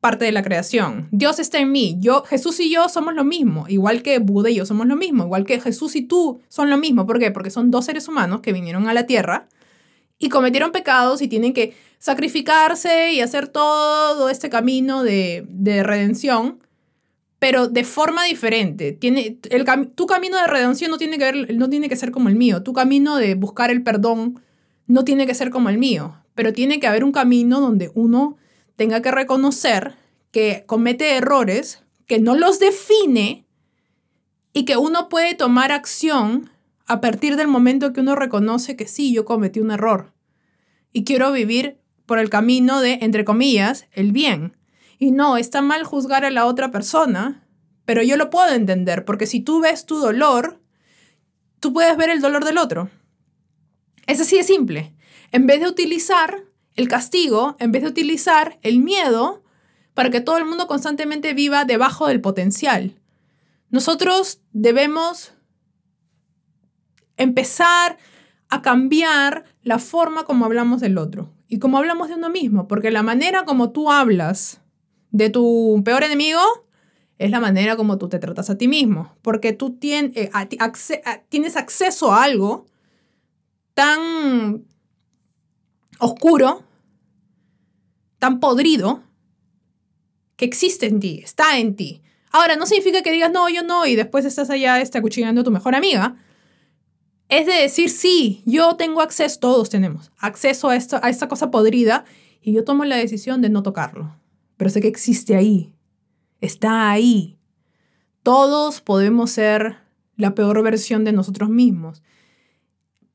parte 0.00 0.24
de 0.24 0.32
la 0.32 0.42
creación. 0.42 1.08
Dios 1.12 1.38
está 1.38 1.58
en 1.58 1.70
mí. 1.70 1.96
Yo, 2.00 2.24
Jesús 2.24 2.58
y 2.58 2.70
yo 2.70 2.88
somos 2.88 3.14
lo 3.14 3.22
mismo, 3.22 3.66
igual 3.68 4.02
que 4.02 4.18
Buda 4.18 4.50
y 4.50 4.56
yo 4.56 4.66
somos 4.66 4.88
lo 4.88 4.96
mismo, 4.96 5.24
igual 5.24 5.46
que 5.46 5.60
Jesús 5.60 5.94
y 5.94 6.02
tú 6.02 6.40
son 6.48 6.70
lo 6.70 6.76
mismo. 6.76 7.06
¿Por 7.06 7.20
qué? 7.20 7.30
Porque 7.30 7.50
son 7.50 7.70
dos 7.70 7.84
seres 7.84 8.08
humanos 8.08 8.40
que 8.40 8.52
vinieron 8.52 8.88
a 8.88 8.94
la 8.94 9.06
tierra 9.06 9.46
y 10.18 10.28
cometieron 10.28 10.72
pecados 10.72 11.22
y 11.22 11.28
tienen 11.28 11.52
que 11.52 11.74
sacrificarse 11.98 13.12
y 13.12 13.20
hacer 13.20 13.46
todo 13.46 14.28
este 14.28 14.50
camino 14.50 15.04
de, 15.04 15.46
redención, 15.84 16.58
pero 17.42 17.66
de 17.66 17.82
forma 17.82 18.22
diferente. 18.22 18.92
Tiene, 18.92 19.36
el, 19.50 19.64
tu 19.96 20.06
camino 20.06 20.36
de 20.36 20.46
redención 20.46 20.92
no 20.92 20.96
tiene, 20.96 21.18
que 21.18 21.24
ver, 21.24 21.56
no 21.56 21.68
tiene 21.68 21.88
que 21.88 21.96
ser 21.96 22.12
como 22.12 22.28
el 22.28 22.36
mío, 22.36 22.62
tu 22.62 22.72
camino 22.72 23.16
de 23.16 23.34
buscar 23.34 23.72
el 23.72 23.82
perdón 23.82 24.40
no 24.86 25.02
tiene 25.02 25.26
que 25.26 25.34
ser 25.34 25.50
como 25.50 25.68
el 25.68 25.76
mío, 25.76 26.22
pero 26.36 26.52
tiene 26.52 26.78
que 26.78 26.86
haber 26.86 27.02
un 27.02 27.10
camino 27.10 27.60
donde 27.60 27.90
uno 27.96 28.36
tenga 28.76 29.02
que 29.02 29.10
reconocer 29.10 29.96
que 30.30 30.62
comete 30.68 31.16
errores, 31.16 31.82
que 32.06 32.20
no 32.20 32.36
los 32.36 32.60
define 32.60 33.44
y 34.52 34.64
que 34.64 34.76
uno 34.76 35.08
puede 35.08 35.34
tomar 35.34 35.72
acción 35.72 36.48
a 36.86 37.00
partir 37.00 37.34
del 37.34 37.48
momento 37.48 37.92
que 37.92 38.02
uno 38.02 38.14
reconoce 38.14 38.76
que 38.76 38.86
sí, 38.86 39.12
yo 39.12 39.24
cometí 39.24 39.58
un 39.58 39.72
error 39.72 40.12
y 40.92 41.02
quiero 41.02 41.32
vivir 41.32 41.80
por 42.06 42.20
el 42.20 42.30
camino 42.30 42.80
de, 42.80 43.00
entre 43.02 43.24
comillas, 43.24 43.88
el 43.90 44.12
bien. 44.12 44.56
Y 45.02 45.10
no, 45.10 45.36
está 45.36 45.62
mal 45.62 45.82
juzgar 45.82 46.24
a 46.24 46.30
la 46.30 46.46
otra 46.46 46.70
persona, 46.70 47.44
pero 47.84 48.04
yo 48.04 48.16
lo 48.16 48.30
puedo 48.30 48.54
entender, 48.54 49.04
porque 49.04 49.26
si 49.26 49.40
tú 49.40 49.60
ves 49.60 49.84
tu 49.84 49.96
dolor, 49.98 50.60
tú 51.58 51.72
puedes 51.72 51.96
ver 51.96 52.08
el 52.08 52.20
dolor 52.20 52.44
del 52.44 52.56
otro. 52.56 52.88
Es 54.06 54.20
así 54.20 54.36
de 54.36 54.44
simple. 54.44 54.94
En 55.32 55.48
vez 55.48 55.58
de 55.58 55.66
utilizar 55.66 56.44
el 56.76 56.86
castigo, 56.86 57.56
en 57.58 57.72
vez 57.72 57.82
de 57.82 57.88
utilizar 57.88 58.60
el 58.62 58.78
miedo, 58.78 59.42
para 59.92 60.10
que 60.10 60.20
todo 60.20 60.38
el 60.38 60.44
mundo 60.44 60.68
constantemente 60.68 61.34
viva 61.34 61.64
debajo 61.64 62.06
del 62.06 62.20
potencial. 62.20 62.94
Nosotros 63.70 64.40
debemos 64.52 65.32
empezar 67.16 67.98
a 68.50 68.62
cambiar 68.62 69.46
la 69.64 69.80
forma 69.80 70.26
como 70.26 70.44
hablamos 70.44 70.80
del 70.80 70.96
otro 70.96 71.34
y 71.48 71.58
como 71.58 71.78
hablamos 71.78 72.06
de 72.06 72.14
uno 72.14 72.30
mismo, 72.30 72.68
porque 72.68 72.92
la 72.92 73.02
manera 73.02 73.44
como 73.44 73.72
tú 73.72 73.90
hablas 73.90 74.61
de 75.12 75.30
tu 75.30 75.80
peor 75.84 76.02
enemigo 76.02 76.40
es 77.18 77.30
la 77.30 77.38
manera 77.38 77.76
como 77.76 77.98
tú 77.98 78.08
te 78.08 78.18
tratas 78.18 78.50
a 78.50 78.58
ti 78.58 78.66
mismo, 78.66 79.14
porque 79.22 79.52
tú 79.52 79.78
eh, 79.82 80.30
tienes 81.28 81.56
acceso 81.56 82.12
a 82.12 82.24
algo 82.24 82.66
tan 83.74 84.64
oscuro, 85.98 86.64
tan 88.18 88.40
podrido, 88.40 89.02
que 90.36 90.44
existe 90.46 90.86
en 90.86 90.98
ti, 90.98 91.20
está 91.22 91.58
en 91.58 91.76
ti. 91.76 92.02
Ahora, 92.32 92.56
no 92.56 92.66
significa 92.66 93.02
que 93.02 93.12
digas, 93.12 93.30
no, 93.30 93.48
yo 93.48 93.62
no, 93.62 93.86
y 93.86 93.94
después 93.94 94.24
estás 94.24 94.50
allá 94.50 94.80
está 94.80 94.98
acuchillando 94.98 95.42
a 95.42 95.44
tu 95.44 95.52
mejor 95.52 95.76
amiga. 95.76 96.16
Es 97.28 97.46
de 97.46 97.52
decir, 97.52 97.90
sí, 97.90 98.42
yo 98.46 98.74
tengo 98.76 99.00
acceso, 99.00 99.38
todos 99.38 99.70
tenemos 99.70 100.10
acceso 100.18 100.70
a 100.70 100.76
esta 100.76 101.28
cosa 101.28 101.50
podrida, 101.50 102.04
y 102.40 102.52
yo 102.52 102.64
tomo 102.64 102.84
la 102.84 102.96
decisión 102.96 103.40
de 103.42 103.50
no 103.50 103.62
tocarlo. 103.62 104.21
Pero 104.62 104.70
sé 104.70 104.80
que 104.80 104.86
existe 104.86 105.34
ahí, 105.34 105.74
está 106.40 106.88
ahí. 106.88 107.36
Todos 108.22 108.80
podemos 108.80 109.32
ser 109.32 109.78
la 110.14 110.36
peor 110.36 110.62
versión 110.62 111.02
de 111.02 111.10
nosotros 111.10 111.48
mismos. 111.50 112.00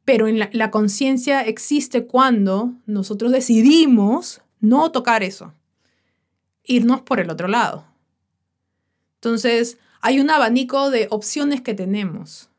Pero 0.04 0.28
en 0.28 0.40
la, 0.40 0.72
conciencia 0.72 1.40
existe 1.44 2.06
cuando 2.06 2.74
nosotros 2.86 3.32
decidimos 3.32 4.42
no 4.60 4.92
tocar 4.92 5.24
eso, 5.24 5.54
irnos 6.66 7.00
por 7.00 7.22
el 7.22 7.30
otro 7.30 7.48
lado. 7.48 7.86
Entonces, 9.16 9.78
hay 10.02 10.20
un 10.20 10.30
abanico 10.30 10.92
de 10.92 11.08
opciones 11.12 11.62
que 11.62 11.74
tenemos 11.74 12.50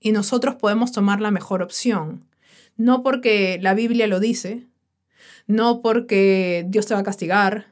y 0.00 0.12
nosotros 0.12 0.56
podemos 0.56 0.92
tomar 0.92 1.22
la 1.22 1.30
mejor 1.30 1.62
opción. 1.62 2.26
No 2.76 3.02
porque 3.02 3.58
la 3.62 3.72
Biblia 3.72 4.06
lo 4.06 4.20
dice, 4.20 4.66
no 5.46 5.80
porque 5.80 6.66
Dios 6.68 6.84
te 6.84 6.92
va 6.92 7.00
a 7.00 7.04
castigar, 7.04 7.71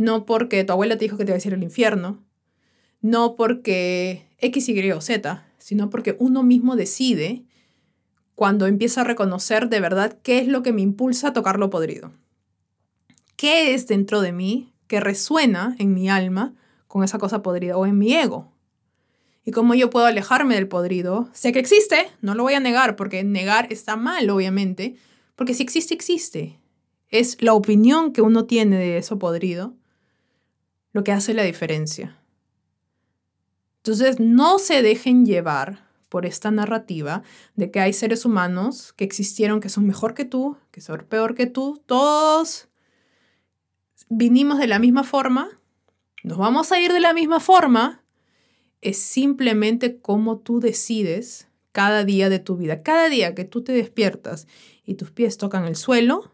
no 0.00 0.24
porque 0.24 0.64
tu 0.64 0.72
abuela 0.72 0.96
te 0.96 1.04
dijo 1.04 1.18
que 1.18 1.26
te 1.26 1.30
iba 1.30 1.34
a 1.34 1.36
decir 1.36 1.52
el 1.52 1.62
infierno, 1.62 2.24
no 3.02 3.36
porque 3.36 4.26
X, 4.38 4.70
Y 4.70 4.90
o 4.92 5.00
Z, 5.02 5.44
sino 5.58 5.90
porque 5.90 6.16
uno 6.18 6.42
mismo 6.42 6.74
decide 6.74 7.44
cuando 8.34 8.66
empieza 8.66 9.02
a 9.02 9.04
reconocer 9.04 9.68
de 9.68 9.78
verdad 9.78 10.16
qué 10.22 10.38
es 10.38 10.48
lo 10.48 10.62
que 10.62 10.72
me 10.72 10.80
impulsa 10.80 11.28
a 11.28 11.32
tocar 11.34 11.58
lo 11.58 11.68
podrido. 11.68 12.12
¿Qué 13.36 13.74
es 13.74 13.88
dentro 13.88 14.22
de 14.22 14.32
mí 14.32 14.72
que 14.86 15.00
resuena 15.00 15.76
en 15.78 15.92
mi 15.92 16.08
alma 16.08 16.54
con 16.86 17.04
esa 17.04 17.18
cosa 17.18 17.42
podrida 17.42 17.76
o 17.76 17.84
en 17.84 17.98
mi 17.98 18.14
ego? 18.14 18.50
Y 19.44 19.50
cómo 19.50 19.74
yo 19.74 19.90
puedo 19.90 20.06
alejarme 20.06 20.54
del 20.54 20.66
podrido. 20.66 21.28
Sé 21.34 21.52
que 21.52 21.58
existe, 21.58 22.08
no 22.22 22.34
lo 22.34 22.42
voy 22.42 22.54
a 22.54 22.60
negar, 22.60 22.96
porque 22.96 23.22
negar 23.22 23.70
está 23.70 23.96
mal, 23.96 24.30
obviamente, 24.30 24.96
porque 25.36 25.52
si 25.52 25.62
existe, 25.62 25.92
existe. 25.92 26.58
Es 27.10 27.36
la 27.42 27.52
opinión 27.52 28.14
que 28.14 28.22
uno 28.22 28.46
tiene 28.46 28.78
de 28.78 28.96
eso 28.96 29.18
podrido 29.18 29.74
lo 30.92 31.04
que 31.04 31.12
hace 31.12 31.34
la 31.34 31.42
diferencia. 31.42 32.16
Entonces, 33.78 34.20
no 34.20 34.58
se 34.58 34.82
dejen 34.82 35.24
llevar 35.24 35.88
por 36.08 36.26
esta 36.26 36.50
narrativa 36.50 37.22
de 37.54 37.70
que 37.70 37.80
hay 37.80 37.92
seres 37.92 38.24
humanos 38.24 38.92
que 38.92 39.04
existieron 39.04 39.60
que 39.60 39.68
son 39.68 39.86
mejor 39.86 40.14
que 40.14 40.24
tú, 40.24 40.56
que 40.70 40.80
son 40.80 41.06
peor 41.08 41.34
que 41.34 41.46
tú, 41.46 41.82
todos 41.86 42.68
vinimos 44.08 44.58
de 44.58 44.66
la 44.66 44.78
misma 44.78 45.04
forma, 45.04 45.48
nos 46.22 46.36
vamos 46.36 46.72
a 46.72 46.80
ir 46.80 46.92
de 46.92 47.00
la 47.00 47.14
misma 47.14 47.40
forma, 47.40 48.02
es 48.82 48.98
simplemente 48.98 50.00
cómo 50.00 50.38
tú 50.38 50.60
decides 50.60 51.48
cada 51.72 52.04
día 52.04 52.28
de 52.28 52.40
tu 52.40 52.56
vida. 52.56 52.82
Cada 52.82 53.08
día 53.08 53.34
que 53.34 53.44
tú 53.44 53.62
te 53.62 53.72
despiertas 53.72 54.46
y 54.84 54.94
tus 54.94 55.10
pies 55.10 55.38
tocan 55.38 55.64
el 55.64 55.76
suelo, 55.76 56.32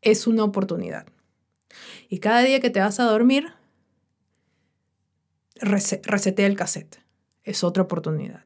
es 0.00 0.26
una 0.26 0.44
oportunidad. 0.44 1.06
Y 2.08 2.18
cada 2.18 2.42
día 2.42 2.60
que 2.60 2.70
te 2.70 2.80
vas 2.80 3.00
a 3.00 3.04
dormir, 3.04 3.52
resetea 5.56 6.46
el 6.46 6.56
cassette. 6.56 7.00
Es 7.44 7.64
otra 7.64 7.82
oportunidad 7.82 8.44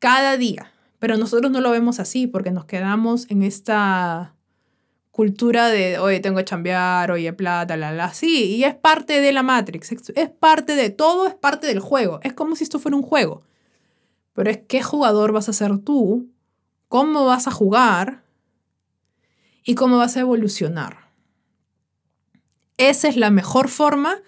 cada 0.00 0.36
día. 0.36 0.72
Pero 0.98 1.16
nosotros 1.16 1.52
no 1.52 1.60
lo 1.60 1.70
vemos 1.70 2.00
así 2.00 2.26
porque 2.26 2.50
nos 2.50 2.64
quedamos 2.64 3.30
en 3.30 3.42
esta 3.42 4.34
cultura 5.12 5.68
de, 5.68 5.98
oye, 5.98 6.20
tengo 6.20 6.38
que 6.38 6.44
chambear, 6.44 7.10
oye, 7.10 7.32
plata, 7.32 7.76
la, 7.76 7.92
la. 7.92 8.12
Sí, 8.12 8.56
y 8.56 8.64
es 8.64 8.74
parte 8.74 9.20
de 9.20 9.32
la 9.32 9.42
Matrix, 9.42 9.92
es 9.92 10.30
parte 10.30 10.74
de 10.74 10.90
todo, 10.90 11.28
es 11.28 11.34
parte 11.34 11.68
del 11.68 11.78
juego. 11.78 12.20
Es 12.22 12.32
como 12.32 12.56
si 12.56 12.64
esto 12.64 12.78
fuera 12.80 12.96
un 12.96 13.02
juego. 13.02 13.42
Pero 14.34 14.50
es 14.50 14.58
qué 14.68 14.82
jugador 14.82 15.32
vas 15.32 15.48
a 15.48 15.52
ser 15.52 15.78
tú, 15.78 16.30
cómo 16.88 17.24
vas 17.24 17.46
a 17.46 17.50
jugar 17.50 18.24
y 19.64 19.74
cómo 19.74 19.98
vas 19.98 20.16
a 20.16 20.20
evolucionar. 20.20 21.09
Esa 22.80 23.08
es 23.08 23.16
la 23.18 23.30
mejor 23.30 23.68
forma 23.68 24.22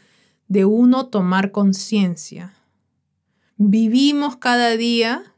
de 0.47 0.67
uno 0.67 1.07
tomar 1.07 1.53
conciencia. 1.53 2.53
Vivimos 3.57 4.37
cada 4.37 4.77
día 4.77 5.35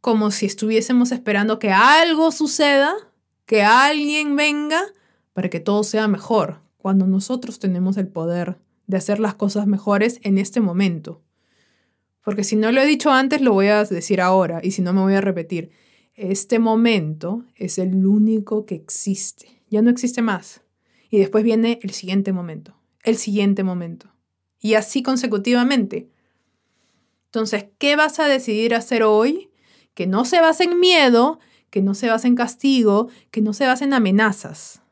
como 0.00 0.30
si 0.30 0.46
estuviésemos 0.46 1.10
esperando 1.10 1.58
que 1.58 1.72
algo 1.72 2.30
suceda, 2.30 2.94
que 3.44 3.64
alguien 3.64 4.36
venga 4.36 4.84
para 5.32 5.50
que 5.50 5.58
todo 5.58 5.82
sea 5.82 6.06
mejor, 6.06 6.60
cuando 6.76 7.08
nosotros 7.08 7.58
tenemos 7.58 7.96
el 7.96 8.06
poder 8.06 8.56
de 8.86 8.98
hacer 8.98 9.18
las 9.18 9.34
cosas 9.34 9.66
mejores 9.66 10.20
en 10.22 10.38
este 10.38 10.60
momento. 10.60 11.24
Porque 12.22 12.44
si 12.44 12.54
no 12.54 12.70
lo 12.70 12.82
he 12.82 12.86
dicho 12.86 13.10
antes, 13.10 13.40
lo 13.40 13.52
voy 13.52 13.66
a 13.66 13.82
decir 13.82 14.20
ahora, 14.20 14.60
y 14.62 14.70
si 14.70 14.80
no 14.80 14.92
me 14.92 15.00
voy 15.00 15.14
a 15.14 15.20
repetir. 15.20 15.72
Este 16.14 16.60
momento 16.60 17.44
es 17.56 17.78
el 17.78 18.06
único 18.06 18.64
que 18.64 18.76
existe, 18.76 19.60
ya 19.70 19.82
no 19.82 19.90
existe 19.90 20.22
más. 20.22 20.62
Y 21.16 21.20
después 21.20 21.44
viene 21.44 21.78
el 21.80 21.92
siguiente 21.92 22.34
momento, 22.34 22.76
el 23.02 23.16
siguiente 23.16 23.64
momento. 23.64 24.12
Y 24.60 24.74
así 24.74 25.02
consecutivamente. 25.02 26.10
Entonces, 27.28 27.68
¿qué 27.78 27.96
vas 27.96 28.20
a 28.20 28.26
decidir 28.26 28.74
hacer 28.74 29.02
hoy 29.02 29.48
que 29.94 30.06
no 30.06 30.26
se 30.26 30.42
base 30.42 30.64
en 30.64 30.78
miedo, 30.78 31.40
que 31.70 31.80
no 31.80 31.94
se 31.94 32.10
base 32.10 32.28
en 32.28 32.34
castigo, 32.34 33.08
que 33.30 33.40
no 33.40 33.54
se 33.54 33.66
base 33.66 33.84
en 33.84 33.94
amenazas. 33.94 34.82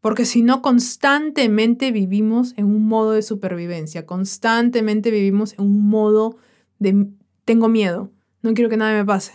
Porque 0.00 0.24
si 0.24 0.40
no, 0.40 0.62
constantemente 0.62 1.92
vivimos 1.92 2.54
en 2.56 2.64
un 2.64 2.88
modo 2.88 3.12
de 3.12 3.20
supervivencia, 3.20 4.06
constantemente 4.06 5.10
vivimos 5.10 5.52
en 5.52 5.66
un 5.66 5.90
modo 5.90 6.38
de 6.78 7.06
tengo 7.44 7.68
miedo, 7.68 8.10
no 8.40 8.54
quiero 8.54 8.70
que 8.70 8.78
nada 8.78 8.94
me 8.94 9.04
pase, 9.04 9.34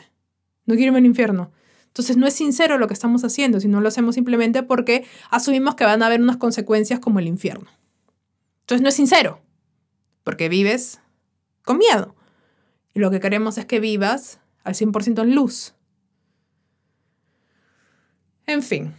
no 0.65 0.73
quiero 0.73 0.87
irme 0.87 0.97
al 0.97 1.05
infierno. 1.05 1.51
Entonces 1.95 2.17
no 2.17 2.27
es 2.27 2.33
sincero 2.33 2.77
lo 2.77 2.89
que 2.89 2.93
estamos 2.93 3.23
haciendo, 3.23 3.61
sino 3.61 3.79
lo 3.79 3.87
hacemos 3.87 4.15
simplemente 4.15 4.63
porque 4.63 5.07
asumimos 5.31 5.75
que 5.75 5.85
van 5.85 6.03
a 6.03 6.07
haber 6.07 6.21
unas 6.21 6.35
consecuencias 6.35 6.99
como 6.99 7.19
el 7.19 7.27
infierno. 7.27 7.71
Entonces 8.63 8.81
no 8.81 8.89
es 8.89 8.95
sincero, 8.95 9.39
porque 10.25 10.49
vives 10.49 10.99
con 11.63 11.77
miedo. 11.77 12.13
Y 12.93 12.99
lo 12.99 13.11
que 13.11 13.21
queremos 13.21 13.57
es 13.57 13.65
que 13.65 13.79
vivas 13.79 14.41
al 14.65 14.73
100% 14.73 15.21
en 15.21 15.35
luz. 15.35 15.73
En 18.45 18.61
fin, 18.61 18.93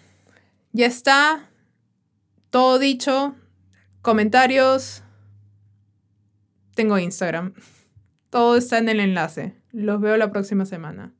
ya 0.72 0.86
está 0.86 1.50
todo 2.48 2.78
dicho. 2.78 3.34
Comentarios. 4.00 5.02
Tengo 6.74 6.98
Instagram. 6.98 7.52
Todo 8.30 8.56
está 8.56 8.78
en 8.78 8.88
el 8.88 9.00
enlace. 9.00 9.54
Los 9.70 10.00
veo 10.00 10.16
la 10.16 10.30
próxima 10.30 10.64
semana. 10.64 11.12